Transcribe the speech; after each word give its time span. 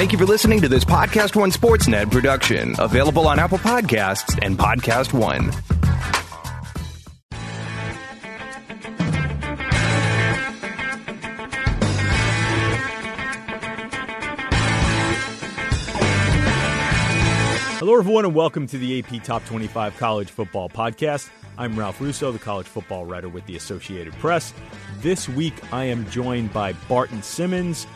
Thank 0.00 0.12
you 0.12 0.18
for 0.18 0.24
listening 0.24 0.62
to 0.62 0.68
this 0.68 0.82
Podcast 0.82 1.36
One 1.36 1.50
Sportsnet 1.50 2.10
production, 2.10 2.74
available 2.78 3.28
on 3.28 3.38
Apple 3.38 3.58
Podcasts 3.58 4.38
and 4.40 4.58
Podcast 4.58 5.12
One. 5.12 5.50
Hello, 17.78 17.98
everyone, 17.98 18.24
and 18.24 18.34
welcome 18.34 18.66
to 18.68 18.78
the 18.78 19.00
AP 19.00 19.22
Top 19.22 19.44
25 19.44 19.98
College 19.98 20.30
Football 20.30 20.70
Podcast. 20.70 21.28
I'm 21.58 21.78
Ralph 21.78 22.00
Russo, 22.00 22.32
the 22.32 22.38
college 22.38 22.66
football 22.66 23.04
writer 23.04 23.28
with 23.28 23.44
the 23.44 23.54
Associated 23.54 24.14
Press. 24.14 24.54
This 25.00 25.28
week, 25.28 25.52
I 25.74 25.84
am 25.84 26.08
joined 26.08 26.54
by 26.54 26.72
Barton 26.88 27.22
Simmons, 27.22 27.86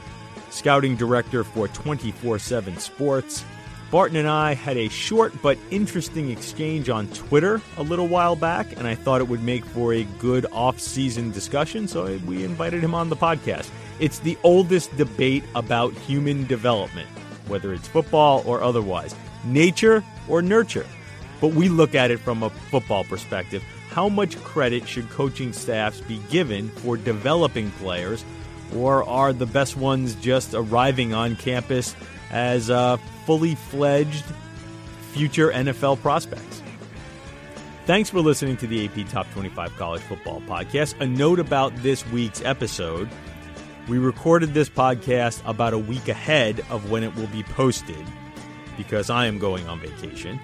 scouting 0.54 0.96
director 0.96 1.44
for 1.44 1.68
24 1.68 2.38
7 2.38 2.78
Sports. 2.78 3.44
Barton 3.90 4.16
and 4.16 4.28
I 4.28 4.54
had 4.54 4.76
a 4.76 4.88
short 4.88 5.32
but 5.42 5.58
interesting 5.70 6.30
exchange 6.30 6.88
on 6.88 7.06
Twitter 7.08 7.60
a 7.76 7.82
little 7.82 8.08
while 8.08 8.34
back, 8.34 8.76
and 8.76 8.88
I 8.88 8.94
thought 8.94 9.20
it 9.20 9.28
would 9.28 9.42
make 9.42 9.64
for 9.64 9.92
a 9.92 10.04
good 10.18 10.46
off 10.52 10.80
season 10.80 11.30
discussion, 11.30 11.86
so 11.86 12.18
we 12.26 12.44
invited 12.44 12.82
him 12.82 12.94
on 12.94 13.08
the 13.08 13.16
podcast. 13.16 13.70
It's 14.00 14.18
the 14.18 14.36
oldest 14.42 14.96
debate 14.96 15.44
about 15.54 15.92
human 15.92 16.46
development, 16.46 17.08
whether 17.46 17.72
it's 17.72 17.86
football 17.86 18.42
or 18.46 18.62
otherwise 18.62 19.14
nature 19.44 20.02
or 20.28 20.42
nurture. 20.42 20.86
But 21.40 21.48
we 21.48 21.68
look 21.68 21.94
at 21.94 22.10
it 22.10 22.18
from 22.18 22.42
a 22.42 22.50
football 22.50 23.04
perspective. 23.04 23.62
How 23.90 24.08
much 24.08 24.36
credit 24.42 24.88
should 24.88 25.08
coaching 25.10 25.52
staffs 25.52 26.00
be 26.00 26.18
given 26.30 26.68
for 26.68 26.96
developing 26.96 27.70
players, 27.72 28.24
or 28.74 29.08
are 29.08 29.32
the 29.32 29.46
best 29.46 29.76
ones 29.76 30.14
just 30.16 30.54
arriving 30.54 31.14
on 31.14 31.36
campus 31.36 31.94
as 32.30 32.70
uh, 32.70 32.96
fully 33.26 33.54
fledged 33.54 34.24
future 35.12 35.50
NFL 35.50 36.00
prospects? 36.00 36.62
Thanks 37.86 38.08
for 38.08 38.20
listening 38.20 38.56
to 38.58 38.66
the 38.66 38.86
AP 38.86 39.08
Top 39.10 39.30
25 39.32 39.76
College 39.76 40.02
Football 40.02 40.40
Podcast. 40.42 40.98
A 41.00 41.06
note 41.06 41.38
about 41.38 41.76
this 41.76 42.06
week's 42.08 42.42
episode. 42.42 43.10
We 43.88 43.98
recorded 43.98 44.54
this 44.54 44.70
podcast 44.70 45.42
about 45.44 45.74
a 45.74 45.78
week 45.78 46.08
ahead 46.08 46.64
of 46.70 46.90
when 46.90 47.04
it 47.04 47.14
will 47.14 47.26
be 47.26 47.42
posted 47.42 48.02
because 48.78 49.10
I 49.10 49.26
am 49.26 49.38
going 49.38 49.68
on 49.68 49.80
vacation. 49.80 50.40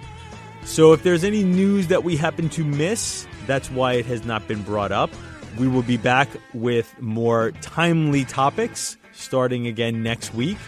So 0.65 0.93
if 0.93 1.03
there's 1.03 1.25
any 1.25 1.43
news 1.43 1.87
that 1.87 2.05
we 2.05 2.17
happen 2.17 2.51
to 2.51 2.65
miss, 2.65 3.27
that's 3.47 3.71
why 3.71 3.95
it 3.95 4.07
has 4.07 4.25
not 4.27 4.47
been 4.47 4.63
brought 4.63 4.93
up. 4.93 5.11
We 5.59 5.69
will 5.69 5.83
be 5.83 5.97
back 5.97 6.29
with 6.55 7.01
more 7.01 7.53
timely 7.61 8.25
topics 8.25 8.97
starting 9.13 9.67
again 9.67 10.03
next 10.03 10.35
week. 10.35 10.59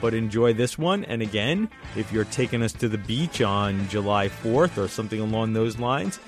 But 0.00 0.14
enjoy 0.14 0.52
this 0.52 0.76
one. 0.76 1.04
And 1.04 1.22
again, 1.22 1.70
if 1.96 2.12
you're 2.12 2.24
taking 2.24 2.62
us 2.62 2.72
to 2.74 2.88
the 2.88 2.98
beach 2.98 3.40
on 3.40 3.88
July 3.88 4.28
4th 4.28 4.76
or 4.76 4.88
something 4.88 5.20
along 5.20 5.52
those 5.52 5.78
lines, 5.78 6.18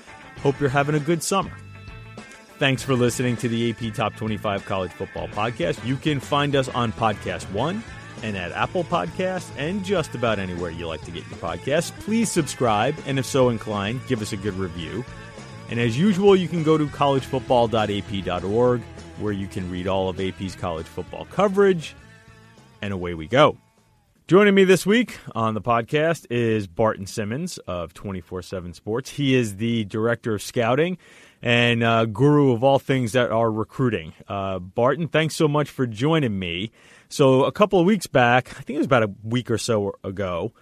hope 0.41 0.59
you're 0.61 0.69
having 0.69 0.95
a 0.95 0.99
good 0.99 1.21
summer. 1.21 1.51
Thanks 2.57 2.81
for 2.81 2.93
listening 2.93 3.35
to 3.37 3.49
the 3.49 3.71
AP 3.71 3.93
Top 3.93 4.15
25 4.15 4.65
College 4.65 4.91
Football 4.91 5.27
Podcast. 5.27 5.85
You 5.85 5.97
can 5.97 6.21
find 6.21 6.55
us 6.55 6.69
on 6.69 6.93
Podcast 6.93 7.51
One 7.51 7.83
and 8.23 8.37
at 8.37 8.53
Apple 8.53 8.85
Podcasts 8.85 9.51
and 9.57 9.83
just 9.83 10.15
about 10.15 10.39
anywhere 10.39 10.71
you 10.71 10.87
like 10.87 11.01
to 11.01 11.11
get 11.11 11.27
your 11.27 11.37
podcasts. 11.39 11.91
Please 11.99 12.31
subscribe, 12.31 12.95
and 13.05 13.19
if 13.19 13.25
so 13.25 13.49
inclined, 13.49 13.99
give 14.07 14.21
us 14.21 14.31
a 14.31 14.37
good 14.37 14.53
review. 14.53 15.03
And 15.69 15.79
as 15.79 15.97
usual, 15.97 16.35
you 16.35 16.47
can 16.47 16.63
go 16.63 16.77
to 16.77 16.85
collegefootball.ap.org 16.85 18.81
where 19.19 19.33
you 19.33 19.47
can 19.47 19.69
read 19.71 19.87
all 19.87 20.09
of 20.09 20.19
AP's 20.19 20.55
college 20.55 20.85
football 20.85 21.25
coverage. 21.31 21.95
And 22.81 22.93
away 22.93 23.13
we 23.13 23.27
go. 23.27 23.57
Joining 24.27 24.55
me 24.55 24.63
this 24.63 24.87
week 24.87 25.19
on 25.35 25.53
the 25.53 25.61
podcast 25.61 26.25
is 26.31 26.65
Barton 26.65 27.05
Simmons 27.05 27.59
of 27.59 27.93
24 27.93 28.41
7 28.41 28.73
Sports. 28.73 29.11
He 29.11 29.35
is 29.35 29.57
the 29.57 29.85
director 29.85 30.33
of 30.33 30.41
scouting 30.41 30.97
and 31.43 31.83
uh, 31.83 32.05
guru 32.05 32.51
of 32.51 32.63
all 32.63 32.79
things 32.79 33.11
that 33.11 33.31
are 33.31 33.51
recruiting. 33.51 34.13
Uh, 34.27 34.57
Barton, 34.57 35.07
thanks 35.07 35.35
so 35.35 35.47
much 35.47 35.69
for 35.69 35.85
joining 35.85 36.39
me. 36.39 36.71
So 37.07 37.43
a 37.43 37.51
couple 37.51 37.79
of 37.79 37.85
weeks 37.85 38.07
back, 38.07 38.49
I 38.49 38.61
think 38.61 38.75
it 38.75 38.79
was 38.79 38.87
about 38.87 39.03
a 39.03 39.11
week 39.23 39.51
or 39.51 39.59
so 39.59 39.93
ago, 40.03 40.53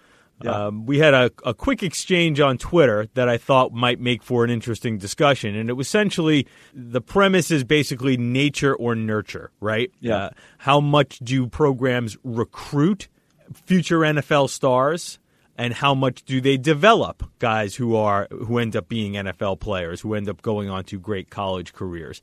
yeah. 0.42 0.66
um, 0.66 0.86
we 0.86 0.98
had 0.98 1.14
a, 1.14 1.30
a, 1.44 1.54
quick 1.54 1.82
exchange 1.82 2.40
on 2.40 2.58
Twitter 2.58 3.08
that 3.14 3.28
I 3.28 3.38
thought 3.38 3.72
might 3.72 4.00
make 4.00 4.22
for 4.22 4.44
an 4.44 4.50
interesting 4.50 4.98
discussion. 4.98 5.54
And 5.54 5.70
it 5.70 5.74
was 5.74 5.86
essentially 5.86 6.46
the 6.74 7.00
premise 7.00 7.50
is 7.50 7.64
basically 7.64 8.16
nature 8.16 8.74
or 8.74 8.94
nurture, 8.94 9.50
right? 9.60 9.90
Yeah. 10.00 10.16
Uh, 10.16 10.30
how 10.58 10.80
much 10.80 11.18
do 11.20 11.46
programs 11.46 12.16
recruit 12.24 13.08
future 13.52 14.00
NFL 14.00 14.50
stars? 14.50 15.18
and 15.56 15.72
how 15.72 15.94
much 15.94 16.24
do 16.24 16.40
they 16.40 16.56
develop 16.56 17.22
guys 17.38 17.76
who 17.76 17.96
are 17.96 18.26
who 18.30 18.58
end 18.58 18.74
up 18.74 18.88
being 18.88 19.12
NFL 19.12 19.60
players 19.60 20.00
who 20.00 20.14
end 20.14 20.28
up 20.28 20.42
going 20.42 20.68
on 20.68 20.84
to 20.84 20.98
great 20.98 21.30
college 21.30 21.72
careers. 21.72 22.22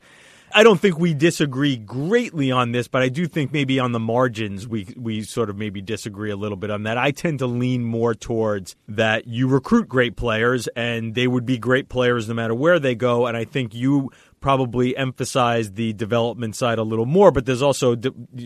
I 0.53 0.63
don't 0.63 0.79
think 0.79 0.99
we 0.99 1.13
disagree 1.13 1.77
greatly 1.77 2.51
on 2.51 2.71
this, 2.71 2.87
but 2.87 3.01
I 3.01 3.09
do 3.09 3.27
think 3.27 3.51
maybe 3.51 3.79
on 3.79 3.91
the 3.91 3.99
margins 3.99 4.67
we 4.67 4.93
we 4.97 5.23
sort 5.23 5.49
of 5.49 5.57
maybe 5.57 5.81
disagree 5.81 6.31
a 6.31 6.35
little 6.35 6.57
bit 6.57 6.71
on 6.71 6.83
that. 6.83 6.97
I 6.97 7.11
tend 7.11 7.39
to 7.39 7.47
lean 7.47 7.83
more 7.83 8.13
towards 8.13 8.75
that 8.87 9.27
you 9.27 9.47
recruit 9.47 9.87
great 9.87 10.15
players 10.15 10.67
and 10.75 11.15
they 11.15 11.27
would 11.27 11.45
be 11.45 11.57
great 11.57 11.89
players 11.89 12.27
no 12.27 12.33
matter 12.33 12.55
where 12.55 12.79
they 12.79 12.95
go, 12.95 13.27
and 13.27 13.35
I 13.35 13.45
think 13.45 13.73
you 13.73 14.11
probably 14.39 14.97
emphasize 14.97 15.73
the 15.73 15.93
development 15.93 16.55
side 16.55 16.79
a 16.79 16.83
little 16.83 17.05
more, 17.05 17.31
but 17.31 17.45
there's 17.45 17.61
also 17.61 17.95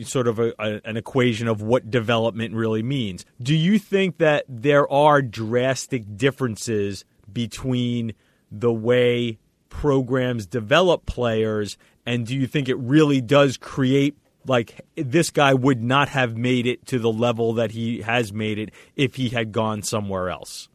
sort 0.04 0.28
of 0.28 0.40
a, 0.40 0.54
a, 0.60 0.82
an 0.84 0.98
equation 0.98 1.48
of 1.48 1.62
what 1.62 1.90
development 1.90 2.54
really 2.54 2.84
means. 2.84 3.26
Do 3.42 3.56
you 3.56 3.80
think 3.80 4.18
that 4.18 4.44
there 4.50 4.92
are 4.92 5.22
drastic 5.22 6.18
differences 6.18 7.06
between 7.32 8.14
the 8.52 8.74
way 8.74 9.40
programs 9.70 10.46
develop 10.46 11.06
players 11.06 11.78
and 12.06 12.26
do 12.26 12.36
you 12.36 12.48
think 12.48 12.70
it 12.70 12.78
really 12.78 13.22
does 13.22 13.58
create 13.58 14.18
like 14.48 14.82
this 14.96 15.32
guy 15.32 15.54
would 15.54 15.82
not 15.82 16.10
have 16.10 16.38
made 16.38 16.68
it 16.68 16.86
to 16.88 17.00
the 17.00 17.12
level 17.12 17.54
that 17.54 17.72
he 17.72 18.02
has 18.02 18.32
made 18.32 18.60
it 18.60 18.72
if 18.96 19.16
he 19.16 19.30
had 19.30 19.52
gone 19.52 19.82
somewhere 19.82 20.30
else? 20.30 20.70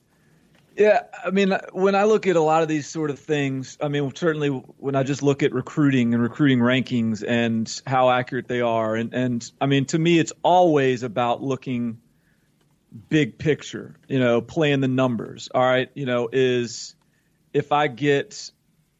Yeah, 0.76 1.02
I 1.24 1.30
mean, 1.30 1.56
when 1.72 1.94
I 1.94 2.04
look 2.04 2.26
at 2.26 2.36
a 2.36 2.40
lot 2.40 2.62
of 2.62 2.68
these 2.68 2.88
sort 2.88 3.10
of 3.10 3.18
things, 3.18 3.76
I 3.82 3.88
mean, 3.88 4.14
certainly 4.14 4.48
when 4.48 4.96
I 4.96 5.02
just 5.02 5.22
look 5.22 5.42
at 5.42 5.52
recruiting 5.52 6.14
and 6.14 6.22
recruiting 6.22 6.58
rankings 6.58 7.24
and 7.26 7.70
how 7.86 8.10
accurate 8.10 8.48
they 8.48 8.60
are, 8.60 8.94
and 8.96 9.12
and 9.12 9.50
I 9.60 9.66
mean, 9.66 9.84
to 9.86 9.98
me, 9.98 10.18
it's 10.18 10.32
always 10.42 11.02
about 11.02 11.42
looking 11.42 12.00
big 13.08 13.36
picture. 13.36 13.96
You 14.08 14.20
know, 14.20 14.40
playing 14.40 14.80
the 14.80 14.88
numbers. 14.88 15.50
All 15.54 15.62
right, 15.62 15.90
you 15.94 16.06
know, 16.06 16.30
is 16.32 16.94
if 17.52 17.72
I 17.72 17.88
get 17.88 18.50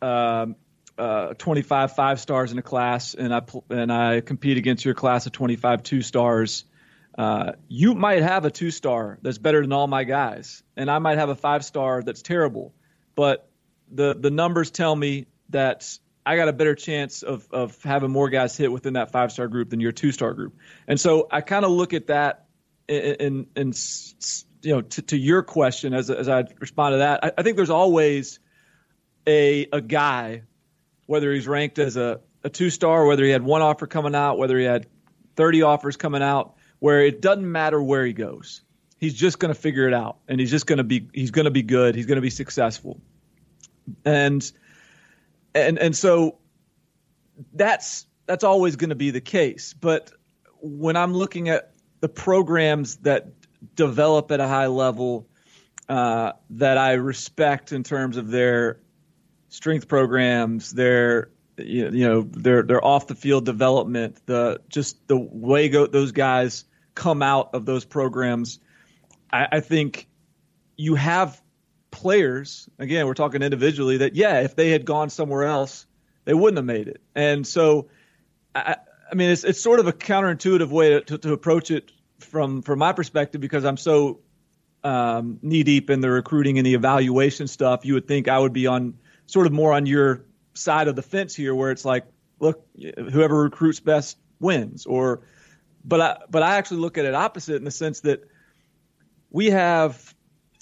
um, 0.03 0.57
uh, 1.01 1.35
25 1.35 1.95
five 1.95 2.21
stars 2.21 2.53
in 2.53 2.59
a 2.59 2.63
class 2.63 3.15
and 3.15 3.35
I 3.35 3.43
and 3.71 3.91
I 3.93 4.21
compete 4.21 4.59
against 4.59 4.85
your 4.85 4.95
class 4.95 5.25
of 5.25 5.33
25 5.33 5.83
two 5.83 6.03
stars, 6.03 6.65
uh, 7.17 7.53
you 7.69 7.95
might 7.95 8.23
have 8.23 8.45
a 8.45 8.51
two 8.51 8.71
star 8.71 9.19
that's 9.23 9.39
better 9.39 9.63
than 9.63 9.73
all 9.73 9.87
my 9.87 10.05
guys, 10.05 10.63
and 10.77 10.91
I 10.91 10.99
might 10.99 11.19
have 11.19 11.31
a 11.31 11.35
five 11.35 11.65
star 11.65 12.03
that's 12.03 12.23
terrible. 12.23 12.75
But 13.15 13.49
the 13.91 14.15
the 14.15 14.31
numbers 14.31 14.71
tell 14.71 14.95
me 14.95 15.27
that 15.49 15.99
I 16.25 16.37
got 16.37 16.49
a 16.49 16.53
better 16.53 16.75
chance 16.75 17.23
of 17.23 17.49
of 17.51 17.83
having 17.83 18.11
more 18.11 18.29
guys 18.29 18.57
hit 18.57 18.71
within 18.71 18.93
that 18.93 19.11
five 19.11 19.33
star 19.33 19.49
group 19.49 19.71
than 19.71 19.81
your 19.81 19.93
two 19.93 20.13
star 20.13 20.35
group. 20.35 20.57
And 20.87 21.01
so 21.01 21.29
I 21.31 21.41
kind 21.41 21.65
of 21.65 21.71
look 21.71 21.95
at 21.95 22.09
that 22.09 22.47
in 22.89 23.47
in 23.57 23.73
you 24.63 24.75
know 24.75 24.83
to, 24.83 25.03
to 25.03 25.17
your 25.17 25.43
question 25.43 25.95
as 25.95 26.11
as 26.11 26.29
I 26.29 26.45
respond 26.61 26.93
to 26.93 26.99
that. 26.99 27.25
I, 27.25 27.33
I 27.39 27.43
think 27.43 27.57
there's 27.57 27.71
always 27.71 28.39
a 29.27 29.67
a 29.73 29.81
guy 29.81 30.43
whether 31.11 31.33
he's 31.33 31.49
ranked 31.49 31.81
as 31.81 31.97
a, 31.97 32.21
a 32.45 32.49
two 32.49 32.71
star, 32.71 33.05
whether 33.05 33.25
he 33.25 33.31
had 33.31 33.43
one 33.43 33.63
offer 33.63 33.85
coming 33.85 34.15
out, 34.15 34.39
whether 34.39 34.57
he 34.57 34.65
had 34.65 34.87
30 35.35 35.63
offers 35.63 35.97
coming 35.97 36.23
out, 36.23 36.55
where 36.79 37.05
it 37.05 37.21
doesn't 37.21 37.51
matter 37.51 37.83
where 37.83 38.07
he 38.07 38.13
goes. 38.13 38.63
He's 38.97 39.15
just 39.15 39.41
going 39.41 39.53
to 39.53 39.61
figure 39.61 39.89
it 39.89 39.93
out, 39.93 40.19
and 40.29 40.39
he's 40.39 40.53
just 40.53 40.69
going 40.69 40.77
to 40.77 40.85
be 40.85 41.09
he's 41.13 41.33
going 41.33 41.47
to 41.47 41.51
be 41.51 41.65
good. 41.65 41.97
He's 41.97 42.07
going 42.07 42.19
to 42.19 42.23
be 42.23 42.31
successful, 42.31 43.01
and 44.05 44.53
and 45.53 45.81
and 45.81 45.97
so 45.97 46.39
that's 47.55 48.07
that's 48.27 48.45
always 48.45 48.77
going 48.77 48.91
to 48.91 48.95
be 48.95 49.11
the 49.11 49.21
case. 49.21 49.75
But 49.75 50.13
when 50.61 50.95
I'm 50.95 51.13
looking 51.13 51.49
at 51.49 51.73
the 51.99 52.09
programs 52.09 52.99
that 52.99 53.33
develop 53.75 54.31
at 54.31 54.39
a 54.39 54.47
high 54.47 54.69
level 54.69 55.27
uh, 55.89 56.35
that 56.51 56.79
I 56.79 56.93
respect 56.93 57.73
in 57.73 57.83
terms 57.83 58.17
of 58.17 58.29
their 58.31 58.79
strength 59.51 59.89
programs, 59.89 60.71
their 60.71 61.29
you 61.59 61.91
know 61.91 62.23
their 62.23 62.63
their 62.63 62.83
off 62.83 63.07
the 63.07 63.15
field 63.15 63.45
development, 63.45 64.19
the 64.25 64.61
just 64.71 65.07
the 65.07 65.17
way 65.17 65.69
go, 65.69 65.87
those 65.87 66.13
guys 66.13 66.65
come 66.95 67.23
out 67.23 67.51
of 67.53 67.67
those 67.67 67.85
programs. 67.85 68.59
I, 69.31 69.49
I 69.53 69.61
think 69.61 70.09
you 70.77 70.95
have 70.95 71.41
players. 71.91 72.69
Again, 72.79 73.07
we're 73.07 73.15
talking 73.15 73.43
individually. 73.43 73.99
That 73.99 74.17
yeah, 74.17 74.41
if 74.41 74.57
they 74.57 74.71
had 74.71 74.87
gone 74.87 75.11
somewhere 75.11 75.45
else, 75.45 75.85
they 76.25 76.33
wouldn't 76.35 76.57
have 76.57 76.65
made 76.65 76.89
it. 76.89 77.03
And 77.15 77.47
so, 77.47 77.89
I, 78.55 78.77
I 79.11 79.15
mean, 79.15 79.31
it's 79.31 79.45
it's 79.45 79.61
sort 79.61 79.81
of 79.81 79.87
a 79.87 79.93
counterintuitive 79.93 80.71
way 80.71 80.91
to, 80.91 81.01
to, 81.03 81.19
to 81.19 81.33
approach 81.33 81.71
it 81.71 81.93
from 82.21 82.63
from 82.63 82.79
my 82.79 82.93
perspective 82.93 83.41
because 83.41 83.65
I'm 83.65 83.77
so 83.77 84.21
um, 84.83 85.39
knee 85.43 85.63
deep 85.63 85.91
in 85.91 86.01
the 86.01 86.11
recruiting 86.11 86.59
and 86.59 86.67
the 86.67 86.75
evaluation 86.75 87.47
stuff, 87.47 87.85
you 87.85 87.95
would 87.95 88.09
think 88.09 88.29
I 88.29 88.39
would 88.39 88.53
be 88.53 88.67
on 88.67 88.95
sort 89.31 89.47
of 89.47 89.53
more 89.53 89.73
on 89.73 89.87
your 89.87 90.25
side 90.55 90.89
of 90.89 90.97
the 90.97 91.03
fence 91.03 91.35
here, 91.35 91.55
where 91.55 91.71
it's 91.71 91.85
like, 91.85 92.05
look, 92.41 92.67
whoever 92.77 93.43
recruits 93.43 93.81
best 93.81 94.19
wins. 94.41 94.87
Or, 94.87 95.23
but 95.85 96.01
I 96.01 96.17
but 96.29 96.43
I 96.43 96.57
actually 96.57 96.81
look 96.81 96.99
at 96.99 97.05
it 97.05 97.15
opposite 97.15 97.57
in 97.57 97.65
the 97.65 97.71
sense 97.71 98.01
that 98.01 98.29
we 99.31 99.51
have 99.51 100.15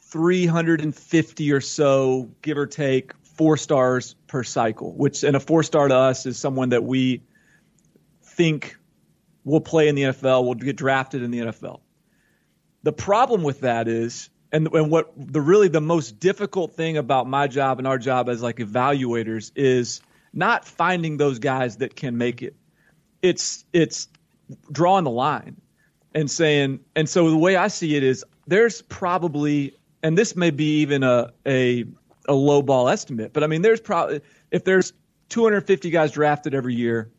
350 0.02 1.52
or 1.52 1.60
so, 1.60 2.30
give 2.42 2.58
or 2.58 2.66
take, 2.66 3.12
four 3.22 3.56
stars 3.56 4.14
per 4.26 4.44
cycle. 4.44 4.92
Which 4.92 5.22
and 5.22 5.34
a 5.34 5.40
four 5.40 5.62
star 5.62 5.88
to 5.88 5.96
us 5.96 6.26
is 6.26 6.38
someone 6.38 6.70
that 6.70 6.84
we 6.84 7.22
think 8.22 8.76
will 9.44 9.60
play 9.62 9.88
in 9.88 9.94
the 9.94 10.02
NFL, 10.02 10.44
will 10.44 10.54
get 10.54 10.76
drafted 10.76 11.22
in 11.22 11.30
the 11.30 11.38
NFL. 11.38 11.80
The 12.82 12.92
problem 12.92 13.42
with 13.42 13.60
that 13.60 13.88
is, 13.88 14.28
and, 14.52 14.68
and 14.68 14.90
what 14.90 15.12
the 15.16 15.40
really 15.40 15.68
the 15.68 15.80
most 15.80 16.18
difficult 16.18 16.74
thing 16.74 16.96
about 16.96 17.26
my 17.26 17.46
job 17.46 17.78
and 17.78 17.86
our 17.86 17.98
job 17.98 18.28
as 18.28 18.42
like 18.42 18.56
evaluators 18.56 19.52
is 19.54 20.00
not 20.32 20.64
finding 20.64 21.16
those 21.16 21.38
guys 21.38 21.78
that 21.78 21.96
can 21.96 22.16
make 22.16 22.42
it. 22.42 22.56
It's 23.22 23.64
it's 23.72 24.08
drawing 24.70 25.04
the 25.04 25.10
line 25.10 25.60
and 26.14 26.30
saying, 26.30 26.80
and 26.96 27.08
so 27.08 27.30
the 27.30 27.36
way 27.36 27.56
I 27.56 27.68
see 27.68 27.96
it 27.96 28.02
is 28.02 28.24
there's 28.46 28.80
probably, 28.82 29.76
and 30.02 30.16
this 30.16 30.34
may 30.34 30.50
be 30.50 30.80
even 30.80 31.02
a 31.02 31.32
a 31.46 31.84
a 32.26 32.34
low 32.34 32.62
ball 32.62 32.88
estimate, 32.88 33.32
but 33.32 33.44
I 33.44 33.46
mean 33.46 33.62
there's 33.62 33.80
probably 33.80 34.20
if 34.50 34.64
there's 34.64 34.92
250 35.28 35.90
guys 35.90 36.12
drafted 36.12 36.54
every 36.54 36.74
year, 36.74 37.10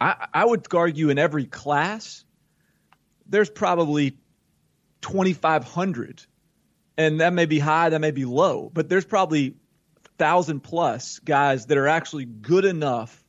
I, 0.00 0.26
I 0.34 0.44
would 0.44 0.66
argue 0.74 1.10
in 1.10 1.18
every 1.18 1.44
class 1.46 2.24
there's 3.26 3.50
probably 3.50 4.16
2,500. 5.04 6.24
And 6.96 7.20
that 7.20 7.34
may 7.34 7.44
be 7.44 7.58
high, 7.58 7.90
that 7.90 8.00
may 8.00 8.10
be 8.10 8.24
low, 8.24 8.70
but 8.72 8.88
there's 8.88 9.04
probably 9.04 9.54
thousand 10.16 10.60
plus 10.60 11.18
guys 11.18 11.66
that 11.66 11.76
are 11.76 11.88
actually 11.88 12.24
good 12.24 12.64
enough 12.64 13.22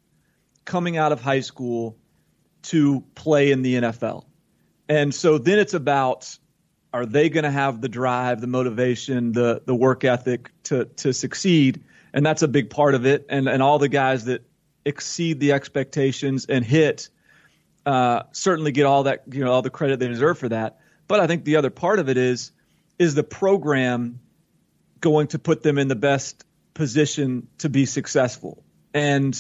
coming 0.64 0.96
out 0.96 1.12
of 1.12 1.20
high 1.20 1.42
school 1.42 1.98
to 2.62 3.02
play 3.14 3.52
in 3.52 3.62
the 3.62 3.76
NFL. 3.76 4.24
And 4.88 5.14
so 5.14 5.38
then 5.38 5.60
it's 5.60 5.74
about 5.74 6.38
are 6.94 7.06
they 7.06 7.28
going 7.28 7.44
to 7.44 7.52
have 7.52 7.82
the 7.82 7.90
drive, 7.90 8.40
the 8.40 8.48
motivation, 8.48 9.34
the 9.34 9.62
the 9.66 9.76
work 9.76 10.06
ethic 10.06 10.52
to 10.64 10.86
to 10.86 11.12
succeed? 11.12 11.84
And 12.14 12.26
that's 12.26 12.42
a 12.42 12.48
big 12.48 12.70
part 12.70 12.96
of 12.96 13.06
it. 13.06 13.26
And 13.28 13.50
and 13.50 13.62
all 13.62 13.80
the 13.80 13.90
guys 13.90 14.26
that 14.26 14.48
exceed 14.86 15.42
the 15.42 15.52
expectations 15.52 16.46
and 16.46 16.64
hit 16.64 17.10
uh, 17.86 18.24
certainly 18.32 18.72
get 18.72 18.86
all 18.86 19.04
that 19.04 19.24
you 19.32 19.44
know 19.44 19.52
all 19.52 19.62
the 19.62 19.70
credit 19.70 20.00
they 20.00 20.08
deserve 20.08 20.38
for 20.38 20.48
that. 20.50 20.80
But 21.08 21.20
I 21.20 21.28
think 21.28 21.46
the 21.46 21.58
other 21.58 21.70
part 21.70 22.00
of 22.00 22.10
it 22.10 22.18
is 22.18 22.52
is 22.98 23.16
the 23.16 23.24
program 23.24 24.20
going 25.02 25.28
to 25.28 25.40
put 25.40 25.62
them 25.62 25.78
in 25.78 25.88
the 25.88 25.96
best 25.96 26.46
position 26.74 27.48
to 27.60 27.70
be 27.70 27.86
successful? 27.86 28.64
And 28.94 29.36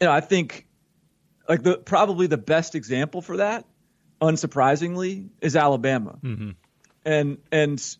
you 0.00 0.06
know, 0.06 0.12
I 0.12 0.20
think 0.20 0.66
like 1.48 1.62
the 1.62 1.78
probably 1.78 2.26
the 2.26 2.38
best 2.38 2.74
example 2.74 3.22
for 3.22 3.38
that, 3.38 3.64
unsurprisingly, 4.20 5.28
is 5.40 5.56
Alabama. 5.56 6.18
Mm-hmm. 6.22 6.50
And 7.04 7.38
and 7.50 7.96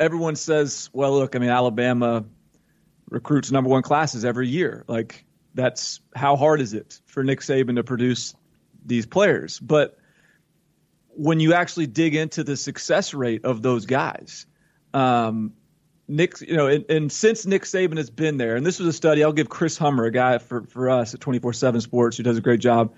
everyone 0.00 0.36
says, 0.36 0.90
well, 0.92 1.12
look, 1.12 1.36
I 1.36 1.38
mean, 1.38 1.50
Alabama 1.50 2.24
recruits 3.08 3.50
number 3.50 3.70
one 3.70 3.82
classes 3.82 4.24
every 4.24 4.48
year. 4.48 4.84
Like 4.88 5.24
that's 5.54 6.00
how 6.14 6.36
hard 6.36 6.60
is 6.60 6.74
it 6.74 7.00
for 7.06 7.22
Nick 7.22 7.40
Saban 7.40 7.76
to 7.76 7.84
produce 7.84 8.34
these 8.84 9.06
players? 9.06 9.58
But 9.60 9.98
when 11.14 11.40
you 11.40 11.54
actually 11.54 11.86
dig 11.86 12.14
into 12.14 12.44
the 12.44 12.56
success 12.56 13.14
rate 13.14 13.44
of 13.44 13.62
those 13.62 13.86
guys, 13.86 14.46
um, 14.94 15.52
Nick, 16.08 16.40
you 16.40 16.56
know, 16.56 16.66
and, 16.66 16.84
and, 16.90 17.12
since 17.12 17.46
Nick 17.46 17.62
Saban 17.62 17.96
has 17.96 18.10
been 18.10 18.36
there, 18.36 18.56
and 18.56 18.66
this 18.66 18.78
was 18.78 18.88
a 18.88 18.92
study, 18.92 19.22
I'll 19.22 19.32
give 19.32 19.48
Chris 19.48 19.78
Hummer, 19.78 20.04
a 20.04 20.10
guy 20.10 20.38
for, 20.38 20.64
for 20.64 20.90
us 20.90 21.14
at 21.14 21.20
24 21.20 21.52
7 21.52 21.80
Sports 21.80 22.16
who 22.16 22.22
does 22.22 22.36
a 22.36 22.40
great 22.40 22.60
job, 22.60 22.92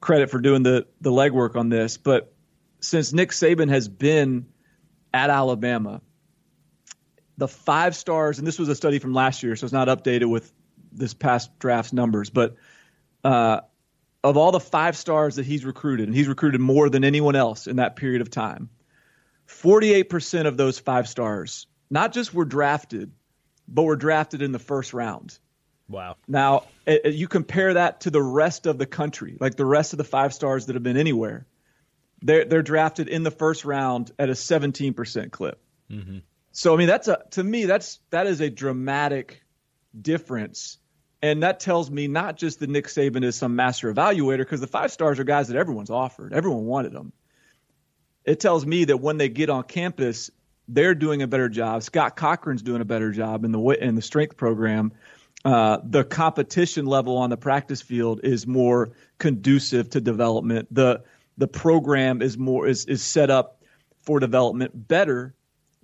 credit 0.00 0.30
for 0.30 0.38
doing 0.38 0.62
the, 0.62 0.86
the 1.00 1.10
legwork 1.10 1.56
on 1.56 1.68
this. 1.68 1.96
But 1.96 2.32
since 2.80 3.12
Nick 3.12 3.30
Saban 3.30 3.68
has 3.70 3.88
been 3.88 4.46
at 5.14 5.30
Alabama, 5.30 6.00
the 7.36 7.48
five 7.48 7.94
stars, 7.94 8.38
and 8.38 8.46
this 8.46 8.58
was 8.58 8.68
a 8.68 8.74
study 8.74 8.98
from 8.98 9.14
last 9.14 9.42
year, 9.42 9.56
so 9.56 9.64
it's 9.64 9.72
not 9.72 9.88
updated 9.88 10.28
with 10.28 10.52
this 10.92 11.14
past 11.14 11.56
draft's 11.58 11.92
numbers, 11.92 12.28
but 12.28 12.56
uh, 13.24 13.60
of 14.28 14.36
all 14.36 14.52
the 14.52 14.60
five 14.60 14.96
stars 14.96 15.36
that 15.36 15.46
he's 15.46 15.64
recruited, 15.64 16.08
and 16.08 16.16
he's 16.16 16.28
recruited 16.28 16.60
more 16.60 16.88
than 16.88 17.04
anyone 17.04 17.36
else 17.36 17.66
in 17.66 17.76
that 17.76 17.96
period 17.96 18.20
of 18.20 18.30
time, 18.30 18.68
48% 19.46 20.46
of 20.46 20.56
those 20.56 20.78
five 20.78 21.08
stars 21.08 21.66
not 21.90 22.12
just 22.12 22.34
were 22.34 22.44
drafted, 22.44 23.12
but 23.66 23.82
were 23.82 23.96
drafted 23.96 24.42
in 24.42 24.52
the 24.52 24.58
first 24.58 24.92
round. 24.92 25.38
Wow. 25.88 26.16
Now, 26.26 26.64
it, 26.86 27.14
you 27.14 27.28
compare 27.28 27.74
that 27.74 28.02
to 28.02 28.10
the 28.10 28.22
rest 28.22 28.66
of 28.66 28.78
the 28.78 28.86
country, 28.86 29.36
like 29.40 29.56
the 29.56 29.64
rest 29.64 29.94
of 29.94 29.96
the 29.96 30.04
five 30.04 30.34
stars 30.34 30.66
that 30.66 30.76
have 30.76 30.82
been 30.82 30.98
anywhere. 30.98 31.46
They're, 32.20 32.44
they're 32.44 32.62
drafted 32.62 33.08
in 33.08 33.22
the 33.22 33.30
first 33.30 33.64
round 33.64 34.10
at 34.18 34.28
a 34.28 34.32
17% 34.32 35.30
clip. 35.30 35.60
Mm-hmm. 35.90 36.18
So, 36.52 36.74
I 36.74 36.76
mean, 36.76 36.88
that's 36.88 37.08
a, 37.08 37.22
to 37.32 37.44
me, 37.44 37.64
that's, 37.64 38.00
that 38.10 38.26
is 38.26 38.40
a 38.40 38.50
dramatic 38.50 39.42
difference. 39.98 40.78
And 41.20 41.42
that 41.42 41.60
tells 41.60 41.90
me 41.90 42.06
not 42.06 42.36
just 42.36 42.60
that 42.60 42.70
Nick 42.70 42.86
Saban 42.86 43.24
is 43.24 43.36
some 43.36 43.56
master 43.56 43.92
evaluator, 43.92 44.38
because 44.38 44.60
the 44.60 44.66
five 44.68 44.92
stars 44.92 45.18
are 45.18 45.24
guys 45.24 45.48
that 45.48 45.56
everyone's 45.56 45.90
offered, 45.90 46.32
everyone 46.32 46.64
wanted 46.64 46.92
them. 46.92 47.12
It 48.24 48.40
tells 48.40 48.64
me 48.64 48.84
that 48.84 48.98
when 48.98 49.16
they 49.16 49.28
get 49.28 49.50
on 49.50 49.64
campus, 49.64 50.30
they're 50.68 50.94
doing 50.94 51.22
a 51.22 51.26
better 51.26 51.48
job. 51.48 51.82
Scott 51.82 52.16
Cochran's 52.16 52.62
doing 52.62 52.82
a 52.82 52.84
better 52.84 53.10
job 53.10 53.44
in 53.44 53.52
the 53.52 53.60
in 53.60 53.94
the 53.94 54.02
strength 54.02 54.36
program. 54.36 54.92
Uh, 55.44 55.78
the 55.82 56.04
competition 56.04 56.84
level 56.84 57.16
on 57.16 57.30
the 57.30 57.36
practice 57.36 57.80
field 57.80 58.20
is 58.22 58.46
more 58.46 58.90
conducive 59.18 59.88
to 59.90 60.00
development. 60.00 60.68
The 60.70 61.04
the 61.38 61.48
program 61.48 62.20
is 62.20 62.36
more 62.36 62.66
is 62.66 62.84
is 62.84 63.02
set 63.02 63.30
up 63.30 63.62
for 64.02 64.20
development 64.20 64.88
better 64.88 65.34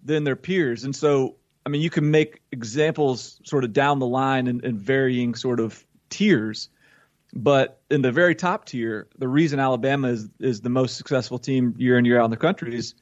than 0.05 0.25
their 0.25 0.37
peers. 0.37 0.85
And 0.85 0.95
so 0.95 1.37
I 1.67 1.71
mean, 1.71 1.81
you 1.81 1.91
can 1.91 2.11
make 2.11 2.43
examples 2.53 3.41
sort 3.45 3.65
of 3.65 3.73
down 3.73 3.99
the 3.99 4.07
line 4.07 4.47
in, 4.47 4.65
in 4.65 4.79
varying 4.79 5.35
sort 5.35 5.61
of 5.61 5.85
tiers. 6.11 6.69
But 7.33 7.81
in 7.91 8.03
the 8.03 8.13
very 8.13 8.35
top 8.35 8.67
tier, 8.67 9.09
the 9.19 9.27
reason 9.27 9.59
Alabama 9.59 10.09
is 10.09 10.29
is 10.39 10.61
the 10.61 10.71
most 10.71 10.97
successful 10.97 11.39
team 11.39 11.75
year 11.79 11.99
in 11.99 12.05
year 12.05 12.21
out 12.21 12.27
in 12.27 12.31
the 12.31 12.37
country 12.37 12.77
is 12.77 12.95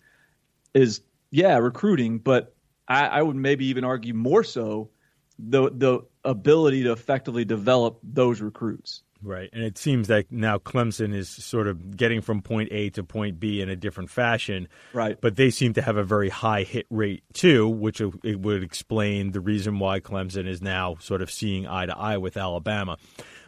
is 0.75 1.03
yeah 1.31 1.59
recruiting, 1.59 2.19
but 2.19 2.55
I, 2.89 3.07
I 3.07 3.23
would 3.23 3.37
maybe 3.37 3.67
even 3.67 3.85
argue 3.85 4.15
more 4.15 4.43
so 4.45 4.91
the 5.39 5.71
the 5.71 6.01
ability 6.25 6.85
to 6.85 6.93
effectively 6.93 7.45
develop 7.45 7.99
those 8.03 8.41
recruits. 8.41 9.03
Right. 9.23 9.49
And 9.53 9.63
it 9.63 9.79
seems 9.79 10.09
like 10.09 10.33
now 10.33 10.59
Clemson 10.59 11.15
is 11.15 11.29
sort 11.29 11.69
of 11.69 11.97
getting 11.97 12.21
from 12.21 12.43
point 12.43 12.71
A 12.73 12.91
to 12.91 13.05
point 13.05 13.39
B 13.39 13.61
in 13.61 13.69
a 13.69 13.77
different 13.77 14.11
fashion. 14.11 14.69
Right. 14.93 15.21
But 15.21 15.37
they 15.37 15.51
seem 15.51 15.75
to 15.75 15.83
have 15.83 15.97
a 15.97 16.03
very 16.03 16.29
high 16.29 16.65
hit 16.65 16.87
rate 16.91 17.23
too, 17.33 17.69
which 17.69 18.01
it 18.01 18.41
would 18.41 18.63
explain 18.63 19.33
the 19.33 19.41
reason 19.41 19.79
why 19.79 20.01
Clemson 20.01 20.47
is 20.47 20.61
now 20.61 20.97
sort 21.01 21.23
of 21.23 21.31
seeing 21.31 21.67
eye 21.67 21.87
to 21.87 21.97
eye 21.97 22.17
with 22.17 22.37
Alabama. 22.37 22.99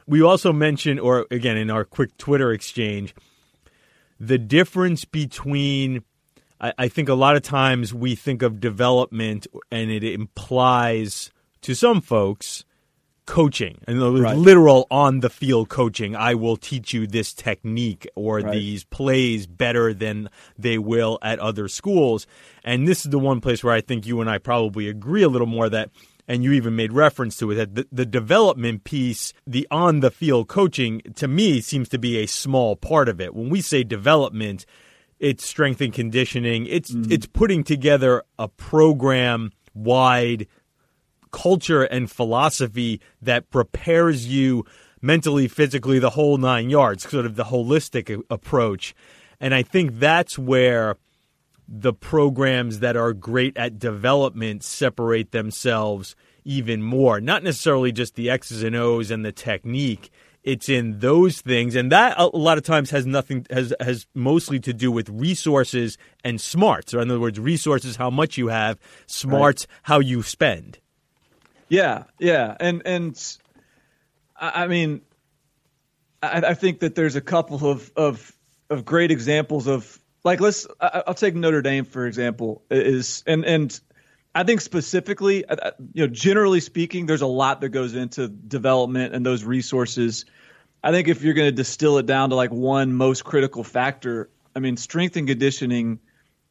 We 0.06 0.22
also 0.22 0.52
mentioned, 0.52 1.00
or 1.00 1.26
again, 1.30 1.56
in 1.56 1.70
our 1.70 1.84
quick 1.84 2.16
Twitter 2.18 2.52
exchange, 2.52 3.14
the 4.20 4.38
difference 4.38 5.04
between. 5.04 6.04
I 6.60 6.88
think 6.88 7.10
a 7.10 7.14
lot 7.14 7.36
of 7.36 7.42
times 7.42 7.92
we 7.92 8.14
think 8.14 8.40
of 8.40 8.58
development 8.58 9.46
and 9.70 9.90
it 9.90 10.02
implies 10.02 11.30
to 11.60 11.74
some 11.74 12.00
folks 12.00 12.64
coaching 13.26 13.80
and 13.86 14.00
right. 14.22 14.36
literal 14.36 14.86
on 14.90 15.20
the 15.20 15.30
field 15.30 15.68
coaching. 15.68 16.14
I 16.14 16.34
will 16.34 16.56
teach 16.56 16.92
you 16.92 17.06
this 17.06 17.32
technique 17.32 18.06
or 18.14 18.38
right. 18.38 18.52
these 18.52 18.84
plays 18.84 19.46
better 19.46 19.94
than 19.94 20.28
they 20.58 20.78
will 20.78 21.18
at 21.22 21.38
other 21.38 21.68
schools. 21.68 22.26
And 22.64 22.86
this 22.86 23.04
is 23.04 23.10
the 23.10 23.18
one 23.18 23.40
place 23.40 23.64
where 23.64 23.74
I 23.74 23.80
think 23.80 24.06
you 24.06 24.20
and 24.20 24.28
I 24.28 24.38
probably 24.38 24.88
agree 24.88 25.22
a 25.22 25.28
little 25.28 25.46
more 25.46 25.68
that 25.68 25.90
and 26.26 26.42
you 26.42 26.52
even 26.52 26.74
made 26.74 26.92
reference 26.92 27.36
to 27.38 27.50
it 27.50 27.56
that 27.56 27.74
the, 27.74 27.86
the 27.92 28.06
development 28.06 28.84
piece, 28.84 29.32
the 29.46 29.66
on 29.70 30.00
the 30.00 30.10
field 30.10 30.48
coaching, 30.48 31.02
to 31.16 31.28
me 31.28 31.60
seems 31.60 31.88
to 31.90 31.98
be 31.98 32.18
a 32.18 32.26
small 32.26 32.76
part 32.76 33.08
of 33.08 33.20
it. 33.20 33.34
When 33.34 33.50
we 33.50 33.60
say 33.60 33.84
development, 33.84 34.64
it's 35.18 35.46
strength 35.46 35.80
and 35.80 35.92
conditioning. 35.92 36.66
It's 36.66 36.90
mm. 36.90 37.10
it's 37.10 37.26
putting 37.26 37.62
together 37.62 38.22
a 38.38 38.48
program 38.48 39.52
wide 39.74 40.46
culture 41.34 41.82
and 41.82 42.08
philosophy 42.08 43.00
that 43.20 43.50
prepares 43.50 44.28
you 44.28 44.64
mentally, 45.02 45.48
physically, 45.48 45.98
the 45.98 46.10
whole 46.10 46.38
nine 46.38 46.70
yards, 46.70 47.10
sort 47.10 47.26
of 47.26 47.34
the 47.34 47.44
holistic 47.44 48.22
approach. 48.30 48.94
And 49.40 49.52
I 49.52 49.64
think 49.64 49.98
that's 49.98 50.38
where 50.38 50.96
the 51.66 51.92
programs 51.92 52.78
that 52.78 52.96
are 52.96 53.12
great 53.12 53.56
at 53.56 53.80
development 53.80 54.62
separate 54.62 55.32
themselves 55.32 56.14
even 56.44 56.80
more. 56.80 57.20
Not 57.20 57.42
necessarily 57.42 57.90
just 57.90 58.14
the 58.14 58.30
X's 58.30 58.62
and 58.62 58.76
O's 58.76 59.10
and 59.10 59.24
the 59.24 59.32
technique, 59.32 60.10
it's 60.44 60.68
in 60.68 61.00
those 61.00 61.40
things, 61.40 61.74
and 61.74 61.90
that 61.90 62.16
a 62.16 62.26
lot 62.26 62.58
of 62.58 62.64
times 62.64 62.90
has 62.90 63.06
nothing 63.06 63.46
has 63.50 63.74
has 63.80 64.06
mostly 64.14 64.60
to 64.60 64.72
do 64.72 64.92
with 64.92 65.08
resources 65.08 65.98
and 66.22 66.40
smarts. 66.40 66.94
Or 66.94 67.00
in 67.00 67.10
other 67.10 67.18
words, 67.18 67.40
resources 67.40 67.96
how 67.96 68.10
much 68.10 68.38
you 68.38 68.48
have, 68.48 68.78
smarts 69.06 69.66
right. 69.68 69.78
how 69.84 70.00
you 70.00 70.22
spend. 70.22 70.78
Yeah, 71.68 72.04
yeah, 72.18 72.56
and 72.60 72.82
and 72.84 73.36
I 74.36 74.66
mean, 74.66 75.00
I, 76.22 76.42
I 76.48 76.54
think 76.54 76.80
that 76.80 76.94
there's 76.94 77.16
a 77.16 77.20
couple 77.20 77.66
of 77.68 77.90
of 77.96 78.36
of 78.70 78.84
great 78.84 79.10
examples 79.10 79.66
of 79.66 79.98
like 80.24 80.40
let's 80.40 80.66
I'll 80.80 81.14
take 81.14 81.34
Notre 81.34 81.62
Dame 81.62 81.84
for 81.84 82.06
example 82.06 82.62
is 82.70 83.22
and 83.26 83.44
and 83.44 83.80
I 84.34 84.42
think 84.42 84.60
specifically, 84.60 85.44
you 85.92 86.06
know, 86.06 86.08
generally 86.08 86.58
speaking, 86.58 87.06
there's 87.06 87.22
a 87.22 87.26
lot 87.26 87.60
that 87.60 87.68
goes 87.68 87.94
into 87.94 88.26
development 88.26 89.14
and 89.14 89.24
those 89.24 89.44
resources. 89.44 90.24
I 90.82 90.90
think 90.90 91.06
if 91.06 91.22
you're 91.22 91.34
going 91.34 91.48
to 91.48 91.52
distill 91.52 91.98
it 91.98 92.06
down 92.06 92.30
to 92.30 92.34
like 92.34 92.50
one 92.50 92.92
most 92.94 93.24
critical 93.24 93.62
factor, 93.62 94.28
I 94.56 94.58
mean, 94.58 94.76
strength 94.76 95.16
and 95.16 95.28
conditioning 95.28 96.00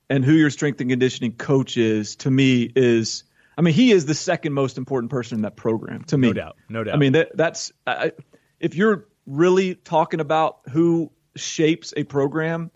and 0.10 0.24
who 0.24 0.32
your 0.34 0.50
strength 0.50 0.79
and 0.79 0.89
conditioning 0.89 1.34
coach 1.34 1.75
is 1.75 2.15
to 2.17 2.32
me 2.32 2.72
is, 2.74 3.25
I 3.57 3.62
mean, 3.62 3.74
he 3.74 3.91
is 3.91 4.05
the 4.05 4.13
second 4.13 4.53
most 4.53 4.77
important 4.77 5.12
person 5.12 5.38
in 5.38 5.41
that 5.43 5.55
program 5.55 6.03
to 6.05 6.17
me. 6.17 6.29
No 6.29 6.33
doubt, 6.33 6.57
no 6.69 6.83
doubt. 6.83 6.95
I 6.95 6.98
mean, 6.98 7.13
that, 7.13 7.36
that's 7.36 7.72
I, 7.86 8.13
if 8.60 8.75
you're 8.75 9.07
really 9.25 9.75
talking 9.75 10.19
about 10.19 10.60
who 10.69 11.12
shapes 11.36 11.93
a 11.95 12.03
program, 12.03 12.72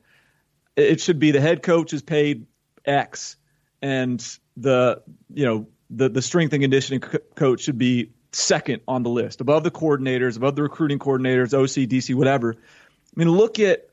it 0.76 1.02
should 1.02 1.20
be 1.20 1.32
the 1.32 1.42
head 1.42 1.64
coach 1.64 1.94
is 1.94 2.02
paid 2.02 2.46
X 2.86 3.38
and 3.82 4.38
the 4.56 5.02
you 5.34 5.46
know 5.46 5.68
the 5.90 6.10
the 6.10 6.22
strength 6.22 6.54
and 6.54 6.62
conditioning 6.62 7.02
co- 7.02 7.20
coach 7.36 7.62
should 7.62 7.78
be 7.78 8.12
second 8.32 8.82
on 8.88 9.04
the 9.04 9.10
list, 9.10 9.42
above 9.42 9.64
the 9.64 9.72
coordinators, 9.72 10.38
above 10.38 10.56
the 10.56 10.64
recruiting 10.64 11.00
coordinators, 11.00 11.54
OC, 11.54 11.90
DC, 11.90 12.14
whatever. 12.14 12.56
I 12.56 12.60
mean, 13.16 13.30
look 13.30 13.60
at 13.60 13.90